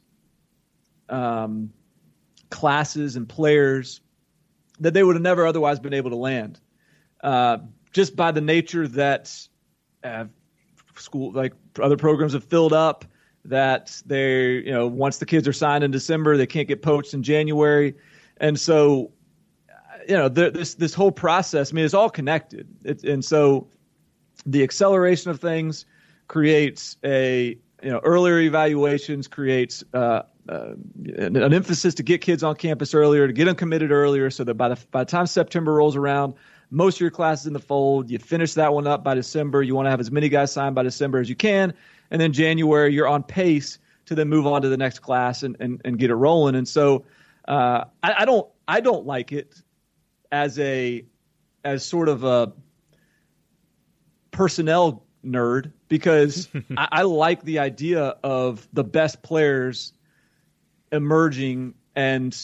um, 1.08 1.72
classes 2.50 3.16
and 3.16 3.28
players 3.28 4.02
that 4.82 4.94
they 4.94 5.02
would 5.02 5.16
have 5.16 5.24
never 5.24 5.48
otherwise 5.48 5.80
been 5.80 5.94
able 5.94 6.10
to 6.10 6.18
land, 6.18 6.60
uh, 7.24 7.60
just 7.94 8.18
by 8.18 8.32
the 8.32 8.42
nature 8.42 8.86
that 8.86 9.34
uh, 10.04 10.26
school 10.96 11.32
like 11.32 11.54
other 11.82 11.98
programs 11.98 12.34
have 12.34 12.44
filled 12.44 12.74
up. 12.74 13.06
That 13.46 14.02
they, 14.06 14.56
you 14.56 14.72
know, 14.72 14.88
once 14.88 15.20
the 15.20 15.26
kids 15.26 15.48
are 15.48 15.54
signed 15.54 15.86
in 15.86 15.92
December, 15.92 16.36
they 16.36 16.46
can't 16.46 16.68
get 16.68 16.82
poached 16.82 17.14
in 17.14 17.24
January, 17.24 17.96
and 18.36 18.60
so 18.60 19.14
you 20.10 20.16
know, 20.16 20.28
the, 20.28 20.50
this 20.50 20.74
this 20.74 20.96
whole 20.96 21.12
process. 21.12 21.72
I 21.72 21.76
mean, 21.76 21.86
it's 21.86 21.94
all 21.94 22.10
connected, 22.10 22.68
it, 22.84 23.04
and 23.04 23.24
so 23.24 23.68
the 24.44 24.64
acceleration 24.64 25.30
of 25.30 25.40
things 25.40 25.86
creates 26.28 26.98
a 27.04 27.60
you 27.84 27.92
know 27.92 28.00
earlier 28.04 28.40
evaluations 28.40 29.28
creates 29.28 29.84
uh, 29.94 30.24
uh, 30.50 30.74
an 31.16 31.54
emphasis 31.54 31.94
to 31.94 32.04
get 32.04 32.22
kids 32.22 32.42
on 32.42 32.56
campus 32.56 32.96
earlier, 32.96 33.28
to 33.28 33.34
get 33.34 33.46
them 33.46 33.56
committed 33.56 33.92
earlier, 33.92 34.32
so 34.32 34.44
that 34.44 34.56
by 34.56 34.70
the 34.70 34.80
by 34.90 35.04
the 35.04 35.12
time 35.12 35.28
September 35.28 35.76
rolls 35.76 35.96
around, 35.96 36.34
most 36.72 36.96
of 36.96 37.02
your 37.02 37.12
classes 37.12 37.46
in 37.46 37.54
the 37.54 37.60
fold. 37.60 38.10
You 38.10 38.18
finish 38.18 38.56
that 38.56 38.74
one 38.74 38.88
up 38.88 39.04
by 39.04 39.14
December. 39.14 39.62
You 39.62 39.76
want 39.76 39.86
to 39.86 39.92
have 39.92 40.00
as 40.00 40.10
many 40.10 40.28
guys 40.28 40.52
signed 40.52 40.74
by 40.74 40.82
December 40.82 41.20
as 41.20 41.30
you 41.30 41.36
can, 41.36 41.72
and 42.10 42.20
then 42.20 42.34
January 42.34 42.92
you're 42.92 43.08
on 43.08 43.22
pace 43.22 43.78
to 44.08 44.16
then 44.16 44.28
move 44.28 44.48
on 44.48 44.64
to 44.64 44.70
the 44.70 44.78
next 44.78 45.00
class 45.00 45.44
and 45.44 45.56
and, 45.60 45.80
and 45.86 46.00
get 46.00 46.10
it 46.10 46.16
rolling. 46.16 46.56
And 46.56 46.68
so 46.68 47.06
uh, 47.48 47.84
I, 48.02 48.14
I 48.20 48.26
don't 48.26 48.48
I 48.68 48.82
don't 48.82 49.06
like 49.06 49.32
it 49.32 49.62
as 50.32 50.60
a 50.60 51.06
as 51.64 51.86
sort 51.86 52.10
of 52.10 52.24
a 52.24 52.54
personnel 54.32 55.04
nerd 55.26 55.74
because 55.88 56.48
I, 56.78 56.88
I, 56.92 57.02
like 57.04 57.44
the 57.44 57.60
idea 57.60 58.16
of 58.24 58.68
the 58.72 58.84
best 58.84 59.22
players 59.22 59.94
emerging 60.92 61.76
and 61.96 62.36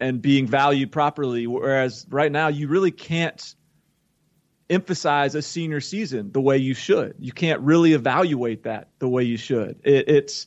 and 0.00 0.20
being 0.20 0.46
valued 0.46 0.90
properly. 0.90 1.46
Whereas 1.46 2.06
right 2.10 2.32
now 2.32 2.48
you 2.48 2.68
really 2.68 2.90
can't 2.90 3.54
emphasize 4.68 5.34
a 5.34 5.42
senior 5.42 5.80
season 5.80 6.32
the 6.32 6.40
way 6.40 6.58
you 6.58 6.74
should. 6.74 7.14
You 7.18 7.32
can't 7.32 7.60
really 7.60 7.92
evaluate 7.92 8.64
that 8.64 8.88
the 8.98 9.08
way 9.08 9.24
you 9.24 9.36
should. 9.36 9.80
It, 9.84 10.08
it's 10.08 10.46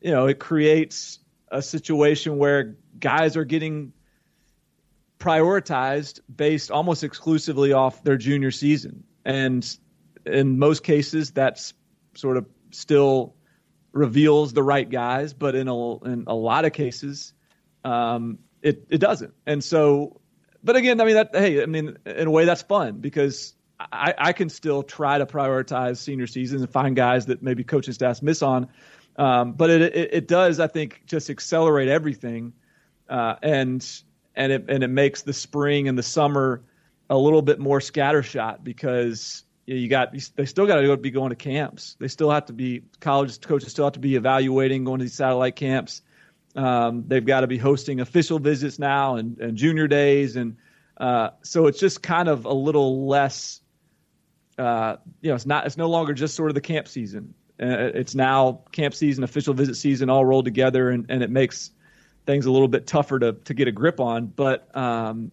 you 0.00 0.10
know 0.10 0.26
it 0.26 0.38
creates 0.38 1.20
a 1.50 1.62
situation 1.62 2.38
where 2.38 2.76
guys 2.98 3.36
are 3.36 3.44
getting 3.44 3.92
prioritized 5.18 6.20
based 6.34 6.70
almost 6.70 7.04
exclusively 7.04 7.72
off 7.72 8.02
their 8.04 8.16
junior 8.16 8.50
season. 8.50 9.04
And 9.24 9.78
in 10.24 10.58
most 10.58 10.84
cases, 10.84 11.32
that's 11.32 11.74
sort 12.14 12.36
of 12.36 12.46
still 12.70 13.34
reveals 13.92 14.52
the 14.52 14.62
right 14.62 14.88
guys, 14.88 15.32
but 15.32 15.54
in 15.54 15.68
a, 15.68 16.04
in 16.04 16.24
a 16.26 16.34
lot 16.34 16.64
of 16.64 16.72
cases, 16.72 17.32
um, 17.84 18.38
it, 18.62 18.86
it 18.90 18.98
doesn't. 18.98 19.34
And 19.46 19.62
so, 19.62 20.20
but 20.62 20.76
again, 20.76 21.00
I 21.00 21.04
mean, 21.04 21.14
that, 21.14 21.30
hey, 21.32 21.62
I 21.62 21.66
mean, 21.66 21.96
in 22.04 22.26
a 22.26 22.30
way 22.30 22.44
that's 22.44 22.62
fun 22.62 22.98
because 22.98 23.54
I, 23.80 24.14
I 24.18 24.32
can 24.32 24.48
still 24.48 24.82
try 24.82 25.18
to 25.18 25.26
prioritize 25.26 25.98
senior 25.98 26.26
seasons 26.26 26.62
and 26.62 26.70
find 26.70 26.96
guys 26.96 27.26
that 27.26 27.42
maybe 27.42 27.64
coaching 27.64 27.94
staffs 27.94 28.22
miss 28.22 28.42
on. 28.42 28.68
Um, 29.16 29.52
but 29.52 29.70
it, 29.70 29.82
it, 29.82 30.10
it, 30.12 30.28
does, 30.28 30.60
I 30.60 30.68
think, 30.68 31.02
just 31.06 31.30
accelerate 31.30 31.88
everything. 31.88 32.52
Uh, 33.08 33.36
and 33.42 33.84
and 34.38 34.52
it 34.52 34.64
and 34.68 34.82
it 34.82 34.88
makes 34.88 35.22
the 35.22 35.34
spring 35.34 35.88
and 35.88 35.98
the 35.98 36.02
summer 36.02 36.62
a 37.10 37.18
little 37.18 37.42
bit 37.42 37.58
more 37.58 37.80
scattershot 37.80 38.62
because 38.62 39.42
you 39.66 39.88
got 39.88 40.14
they 40.36 40.46
still 40.46 40.66
got 40.66 40.80
to 40.80 40.96
be 40.96 41.10
going 41.10 41.30
to 41.30 41.36
camps. 41.36 41.96
They 41.98 42.08
still 42.08 42.30
have 42.30 42.46
to 42.46 42.52
be 42.54 42.84
college 43.00 43.38
coaches 43.40 43.70
still 43.70 43.84
have 43.84 43.94
to 43.94 44.00
be 44.00 44.14
evaluating, 44.14 44.84
going 44.84 45.00
to 45.00 45.04
these 45.04 45.14
satellite 45.14 45.56
camps. 45.56 46.00
Um, 46.54 47.04
they've 47.06 47.24
got 47.24 47.40
to 47.40 47.46
be 47.46 47.58
hosting 47.58 48.00
official 48.00 48.38
visits 48.38 48.78
now 48.78 49.16
and, 49.16 49.38
and 49.38 49.56
junior 49.56 49.88
days, 49.88 50.36
and 50.36 50.56
uh, 50.96 51.30
so 51.42 51.66
it's 51.66 51.78
just 51.78 52.02
kind 52.02 52.28
of 52.28 52.46
a 52.46 52.52
little 52.52 53.06
less. 53.06 53.60
Uh, 54.56 54.96
you 55.20 55.28
know, 55.28 55.34
it's 55.34 55.46
not. 55.46 55.66
It's 55.66 55.76
no 55.76 55.88
longer 55.88 56.14
just 56.14 56.34
sort 56.34 56.50
of 56.50 56.54
the 56.54 56.60
camp 56.60 56.88
season. 56.88 57.34
Uh, 57.60 57.90
it's 57.94 58.14
now 58.14 58.62
camp 58.70 58.94
season, 58.94 59.24
official 59.24 59.52
visit 59.52 59.74
season, 59.74 60.08
all 60.08 60.24
rolled 60.24 60.44
together, 60.44 60.90
and, 60.90 61.06
and 61.08 61.24
it 61.24 61.30
makes 61.30 61.72
things 62.28 62.44
a 62.44 62.50
little 62.50 62.68
bit 62.68 62.86
tougher 62.86 63.18
to 63.18 63.32
to 63.32 63.54
get 63.54 63.68
a 63.68 63.72
grip 63.72 64.00
on. 64.00 64.26
But 64.26 64.76
um, 64.76 65.32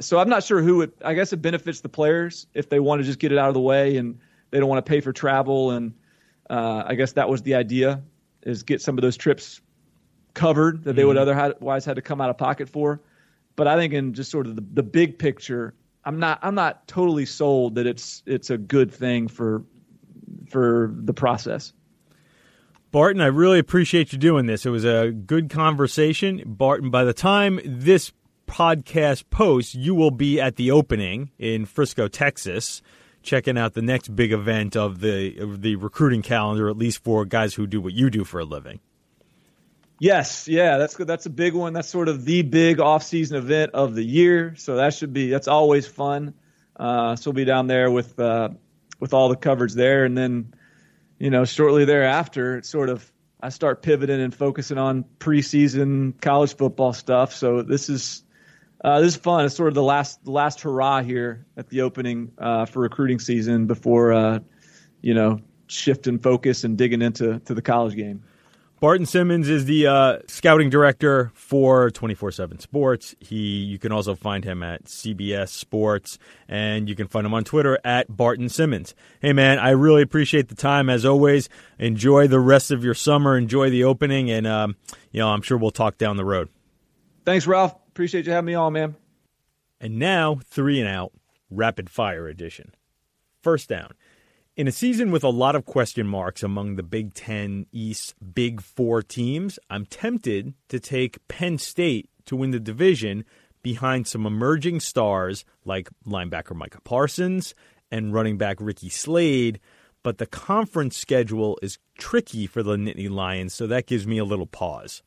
so 0.00 0.18
I'm 0.18 0.30
not 0.30 0.42
sure 0.42 0.62
who 0.62 0.80
it. 0.80 0.94
I 1.04 1.12
guess 1.12 1.32
it 1.34 1.42
benefits 1.42 1.82
the 1.82 1.90
players 1.90 2.46
if 2.54 2.70
they 2.70 2.80
want 2.80 3.00
to 3.00 3.04
just 3.04 3.18
get 3.18 3.32
it 3.32 3.38
out 3.38 3.48
of 3.48 3.54
the 3.54 3.60
way 3.60 3.98
and 3.98 4.18
they 4.50 4.58
don't 4.58 4.68
want 4.68 4.84
to 4.84 4.88
pay 4.88 5.00
for 5.00 5.12
travel. 5.12 5.72
And 5.72 5.92
uh, 6.48 6.84
I 6.86 6.94
guess 6.94 7.12
that 7.12 7.28
was 7.28 7.42
the 7.42 7.54
idea 7.54 8.02
is 8.42 8.62
get 8.62 8.80
some 8.80 8.96
of 8.96 9.02
those 9.02 9.18
trips 9.18 9.60
covered 10.32 10.84
that 10.84 10.94
they 10.94 11.02
mm-hmm. 11.02 11.08
would 11.08 11.18
otherwise 11.18 11.84
had 11.84 11.96
to 11.96 12.02
come 12.02 12.22
out 12.22 12.30
of 12.30 12.38
pocket 12.38 12.70
for. 12.70 13.02
But 13.54 13.66
I 13.66 13.76
think 13.76 13.92
in 13.92 14.14
just 14.14 14.30
sort 14.30 14.46
of 14.46 14.56
the, 14.56 14.64
the 14.72 14.82
big 14.82 15.18
picture, 15.18 15.74
I'm 16.02 16.18
not 16.18 16.38
I'm 16.40 16.54
not 16.54 16.88
totally 16.88 17.26
sold 17.26 17.74
that 17.74 17.86
it's 17.86 18.22
it's 18.24 18.48
a 18.48 18.56
good 18.56 18.90
thing 18.90 19.28
for 19.28 19.64
for 20.48 20.94
the 20.94 21.12
process. 21.12 21.74
Barton, 22.92 23.20
I 23.20 23.26
really 23.26 23.58
appreciate 23.58 24.12
you 24.12 24.18
doing 24.18 24.46
this. 24.46 24.64
It 24.64 24.70
was 24.70 24.84
a 24.84 25.10
good 25.10 25.50
conversation. 25.50 26.42
Barton, 26.46 26.90
by 26.90 27.04
the 27.04 27.12
time 27.12 27.60
this 27.64 28.12
podcast 28.46 29.24
posts, 29.28 29.74
you 29.74 29.94
will 29.94 30.10
be 30.10 30.40
at 30.40 30.56
the 30.56 30.70
opening 30.70 31.30
in 31.38 31.66
Frisco, 31.66 32.08
Texas, 32.08 32.80
checking 33.22 33.58
out 33.58 33.74
the 33.74 33.82
next 33.82 34.14
big 34.14 34.32
event 34.32 34.76
of 34.76 35.00
the 35.00 35.36
of 35.38 35.62
the 35.62 35.76
recruiting 35.76 36.22
calendar, 36.22 36.68
at 36.68 36.76
least 36.76 37.02
for 37.02 37.24
guys 37.24 37.54
who 37.54 37.66
do 37.66 37.80
what 37.80 37.92
you 37.92 38.08
do 38.08 38.24
for 38.24 38.38
a 38.38 38.44
living. 38.44 38.80
Yes, 39.98 40.46
yeah, 40.46 40.76
that's 40.76 40.94
good. 40.94 41.06
That's 41.06 41.26
a 41.26 41.30
big 41.30 41.54
one. 41.54 41.72
That's 41.72 41.88
sort 41.88 42.08
of 42.08 42.24
the 42.24 42.42
big 42.42 42.80
off-season 42.80 43.36
event 43.36 43.72
of 43.72 43.94
the 43.94 44.04
year. 44.04 44.54
So 44.56 44.76
that 44.76 44.94
should 44.94 45.12
be 45.12 45.28
that's 45.28 45.48
always 45.48 45.86
fun. 45.86 46.34
Uh, 46.76 47.16
so 47.16 47.30
we'll 47.30 47.36
be 47.36 47.44
down 47.44 47.66
there 47.66 47.90
with 47.90 48.18
uh, 48.20 48.50
with 49.00 49.12
all 49.12 49.28
the 49.28 49.36
coverage 49.36 49.72
there, 49.72 50.04
and 50.04 50.16
then 50.16 50.54
you 51.18 51.30
know, 51.30 51.44
shortly 51.44 51.84
thereafter, 51.84 52.62
sort 52.62 52.88
of 52.88 53.10
I 53.40 53.50
start 53.50 53.82
pivoting 53.82 54.20
and 54.20 54.34
focusing 54.34 54.78
on 54.78 55.04
preseason 55.18 56.20
college 56.20 56.56
football 56.56 56.92
stuff. 56.92 57.34
So 57.34 57.62
this 57.62 57.88
is 57.88 58.24
uh, 58.82 59.00
this 59.00 59.14
is 59.14 59.20
fun. 59.20 59.44
It's 59.44 59.54
sort 59.54 59.68
of 59.68 59.74
the 59.74 59.82
last 59.82 60.24
the 60.24 60.30
last 60.30 60.60
hurrah 60.60 61.02
here 61.02 61.46
at 61.56 61.68
the 61.68 61.82
opening 61.82 62.32
uh, 62.38 62.66
for 62.66 62.80
recruiting 62.80 63.18
season 63.18 63.66
before 63.66 64.12
uh, 64.12 64.38
you 65.00 65.14
know 65.14 65.40
shifting 65.68 66.18
focus 66.18 66.64
and 66.64 66.78
digging 66.78 67.02
into 67.02 67.38
to 67.40 67.54
the 67.54 67.62
college 67.62 67.94
game. 67.94 68.22
Barton 68.78 69.06
Simmons 69.06 69.48
is 69.48 69.64
the 69.64 69.86
uh, 69.86 70.18
scouting 70.26 70.68
director 70.68 71.30
for 71.34 71.90
24 71.90 72.30
7 72.30 72.58
Sports. 72.58 73.14
He, 73.20 73.36
you 73.36 73.78
can 73.78 73.90
also 73.90 74.14
find 74.14 74.44
him 74.44 74.62
at 74.62 74.84
CBS 74.84 75.48
Sports, 75.48 76.18
and 76.46 76.86
you 76.86 76.94
can 76.94 77.08
find 77.08 77.24
him 77.26 77.32
on 77.32 77.44
Twitter 77.44 77.78
at 77.84 78.14
Barton 78.14 78.50
Simmons. 78.50 78.94
Hey, 79.20 79.32
man, 79.32 79.58
I 79.58 79.70
really 79.70 80.02
appreciate 80.02 80.48
the 80.48 80.54
time 80.54 80.90
as 80.90 81.06
always. 81.06 81.48
Enjoy 81.78 82.26
the 82.28 82.40
rest 82.40 82.70
of 82.70 82.84
your 82.84 82.92
summer. 82.92 83.38
Enjoy 83.38 83.70
the 83.70 83.84
opening, 83.84 84.30
and 84.30 84.46
um, 84.46 84.76
you 85.10 85.20
know 85.20 85.28
I'm 85.28 85.42
sure 85.42 85.56
we'll 85.56 85.70
talk 85.70 85.96
down 85.96 86.18
the 86.18 86.24
road. 86.24 86.50
Thanks, 87.24 87.46
Ralph. 87.46 87.74
Appreciate 87.88 88.26
you 88.26 88.32
having 88.32 88.46
me 88.46 88.54
on, 88.54 88.74
man. 88.74 88.94
And 89.80 89.98
now, 89.98 90.38
three 90.44 90.80
and 90.80 90.88
out, 90.88 91.12
rapid 91.50 91.88
fire 91.88 92.28
edition. 92.28 92.74
First 93.42 93.70
down. 93.70 93.92
In 94.56 94.66
a 94.66 94.72
season 94.72 95.10
with 95.10 95.22
a 95.22 95.28
lot 95.28 95.54
of 95.54 95.66
question 95.66 96.06
marks 96.06 96.42
among 96.42 96.76
the 96.76 96.82
Big 96.82 97.12
Ten 97.12 97.66
East 97.72 98.14
Big 98.32 98.62
Four 98.62 99.02
teams, 99.02 99.58
I'm 99.68 99.84
tempted 99.84 100.54
to 100.70 100.80
take 100.80 101.28
Penn 101.28 101.58
State 101.58 102.08
to 102.24 102.36
win 102.36 102.52
the 102.52 102.58
division 102.58 103.26
behind 103.62 104.06
some 104.06 104.24
emerging 104.24 104.80
stars 104.80 105.44
like 105.66 105.90
linebacker 106.06 106.56
Micah 106.56 106.80
Parsons 106.80 107.54
and 107.90 108.14
running 108.14 108.38
back 108.38 108.56
Ricky 108.58 108.88
Slade. 108.88 109.60
But 110.02 110.16
the 110.16 110.26
conference 110.26 110.96
schedule 110.96 111.58
is 111.60 111.78
tricky 111.98 112.46
for 112.46 112.62
the 112.62 112.76
Nittany 112.76 113.10
Lions, 113.10 113.52
so 113.52 113.66
that 113.66 113.84
gives 113.84 114.06
me 114.06 114.16
a 114.16 114.24
little 114.24 114.46
pause. 114.46 115.02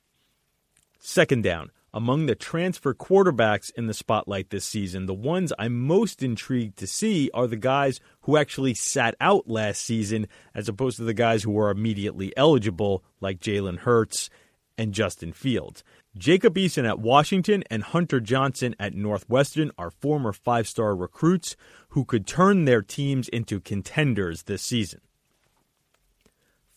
Second 0.99 1.41
down. 1.41 1.71
Among 1.93 2.27
the 2.27 2.35
transfer 2.35 2.93
quarterbacks 2.93 3.71
in 3.75 3.87
the 3.87 3.95
spotlight 3.95 4.51
this 4.51 4.65
season, 4.65 5.07
the 5.07 5.13
ones 5.13 5.51
I'm 5.57 5.79
most 5.87 6.21
intrigued 6.21 6.77
to 6.77 6.87
see 6.87 7.31
are 7.33 7.47
the 7.47 7.55
guys 7.55 7.99
who 8.21 8.37
actually 8.37 8.75
sat 8.75 9.15
out 9.19 9.49
last 9.49 9.83
season 9.83 10.27
as 10.53 10.69
opposed 10.69 10.97
to 10.97 11.03
the 11.03 11.15
guys 11.15 11.41
who 11.41 11.51
were 11.51 11.71
immediately 11.71 12.31
eligible, 12.37 13.03
like 13.21 13.39
Jalen 13.39 13.79
Hurts 13.79 14.29
and 14.77 14.93
Justin 14.93 15.33
Fields. 15.33 15.83
Jacob 16.15 16.55
Eason 16.55 16.87
at 16.87 16.99
Washington 16.99 17.63
and 17.71 17.81
Hunter 17.81 18.19
Johnson 18.19 18.75
at 18.79 18.93
Northwestern 18.93 19.71
are 19.77 19.91
former 19.91 20.31
five 20.31 20.67
star 20.67 20.95
recruits 20.95 21.55
who 21.89 22.05
could 22.05 22.27
turn 22.27 22.65
their 22.65 22.83
teams 22.83 23.27
into 23.29 23.59
contenders 23.59 24.43
this 24.43 24.61
season. 24.61 25.01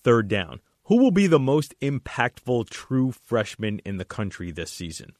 Third 0.02 0.28
down. 0.28 0.60
Who 0.92 0.98
will 0.98 1.10
be 1.10 1.26
the 1.26 1.38
most 1.38 1.74
impactful 1.80 2.68
true 2.68 3.12
freshman 3.12 3.78
in 3.78 3.96
the 3.96 4.04
country 4.04 4.50
this 4.50 4.70
season? 4.70 5.14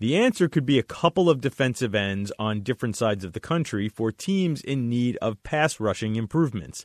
The 0.00 0.16
answer 0.16 0.48
could 0.48 0.66
be 0.66 0.76
a 0.76 0.82
couple 0.82 1.30
of 1.30 1.40
defensive 1.40 1.94
ends 1.94 2.32
on 2.36 2.64
different 2.64 2.96
sides 2.96 3.22
of 3.22 3.32
the 3.32 3.38
country 3.38 3.88
for 3.88 4.10
teams 4.10 4.60
in 4.60 4.88
need 4.88 5.16
of 5.18 5.40
pass 5.44 5.78
rushing 5.78 6.16
improvements. 6.16 6.84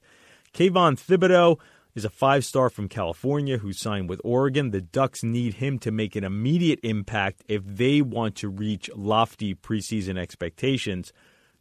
Kayvon 0.54 0.96
Thibodeaux 0.96 1.58
is 1.96 2.06
a 2.06 2.10
five 2.12 2.46
star 2.46 2.70
from 2.70 2.88
California 2.88 3.58
who 3.58 3.74
signed 3.74 4.10
with 4.10 4.22
Oregon. 4.24 4.70
The 4.70 4.82
Ducks 4.82 5.24
need 5.24 5.56
him 5.56 5.80
to 5.80 5.90
make 5.90 6.16
an 6.16 6.24
immediate 6.24 6.82
impact 6.84 7.42
if 7.48 7.64
they 7.66 8.00
want 8.00 8.36
to 8.36 8.48
reach 8.48 8.92
lofty 8.96 9.56
preseason 9.56 10.20
expectations. 10.20 11.12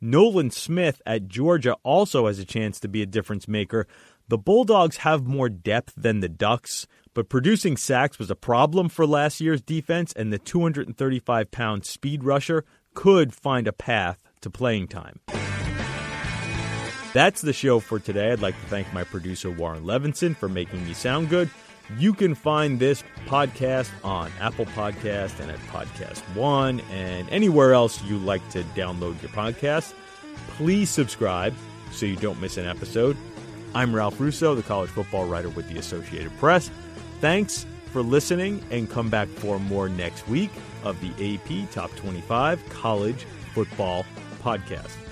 Nolan 0.02 0.50
Smith 0.50 1.00
at 1.06 1.28
Georgia 1.28 1.76
also 1.82 2.26
has 2.26 2.38
a 2.38 2.44
chance 2.44 2.78
to 2.80 2.88
be 2.88 3.00
a 3.00 3.06
difference 3.06 3.48
maker, 3.48 3.86
the 4.28 4.38
Bulldogs 4.38 4.98
have 4.98 5.26
more 5.26 5.48
depth 5.48 5.94
than 5.96 6.20
the 6.20 6.28
Ducks, 6.28 6.86
but 7.14 7.30
producing 7.30 7.78
sacks 7.78 8.18
was 8.18 8.30
a 8.30 8.36
problem 8.36 8.90
for 8.90 9.06
last 9.06 9.40
year's 9.40 9.62
defense, 9.62 10.12
and 10.12 10.30
the 10.30 10.38
235 10.38 11.50
pound 11.50 11.86
speed 11.86 12.22
rusher 12.22 12.64
could 12.92 13.34
find 13.34 13.66
a 13.66 13.72
path 13.72 14.22
to 14.42 14.50
playing 14.50 14.88
time. 14.88 15.20
That's 17.14 17.40
the 17.40 17.54
show 17.54 17.80
for 17.80 17.98
today. 17.98 18.32
I'd 18.32 18.40
like 18.40 18.60
to 18.60 18.66
thank 18.66 18.92
my 18.92 19.02
producer, 19.02 19.50
Warren 19.50 19.84
Levinson, 19.84 20.36
for 20.36 20.48
making 20.48 20.84
me 20.84 20.92
sound 20.92 21.30
good. 21.30 21.48
You 21.96 22.12
can 22.12 22.34
find 22.34 22.78
this 22.78 23.02
podcast 23.24 23.90
on 24.04 24.30
Apple 24.40 24.66
Podcast 24.66 25.40
and 25.40 25.50
at 25.50 25.58
Podcast 25.60 26.18
One 26.36 26.80
and 26.92 27.26
anywhere 27.30 27.72
else 27.72 28.02
you 28.04 28.18
like 28.18 28.46
to 28.50 28.62
download 28.76 29.22
your 29.22 29.30
podcast. 29.30 29.94
Please 30.50 30.90
subscribe 30.90 31.54
so 31.92 32.04
you 32.04 32.16
don't 32.16 32.38
miss 32.42 32.58
an 32.58 32.66
episode. 32.66 33.16
I'm 33.74 33.94
Ralph 33.94 34.18
Russo, 34.18 34.54
the 34.54 34.62
college 34.62 34.90
football 34.90 35.26
writer 35.26 35.50
with 35.50 35.68
the 35.68 35.78
Associated 35.78 36.36
Press. 36.38 36.70
Thanks 37.20 37.66
for 37.92 38.02
listening 38.02 38.62
and 38.70 38.88
come 38.88 39.08
back 39.08 39.28
for 39.28 39.58
more 39.58 39.88
next 39.88 40.26
week 40.28 40.50
of 40.84 40.98
the 41.00 41.34
AP 41.34 41.70
Top 41.70 41.94
25 41.96 42.66
College 42.70 43.26
Football 43.54 44.04
Podcast. 44.42 45.07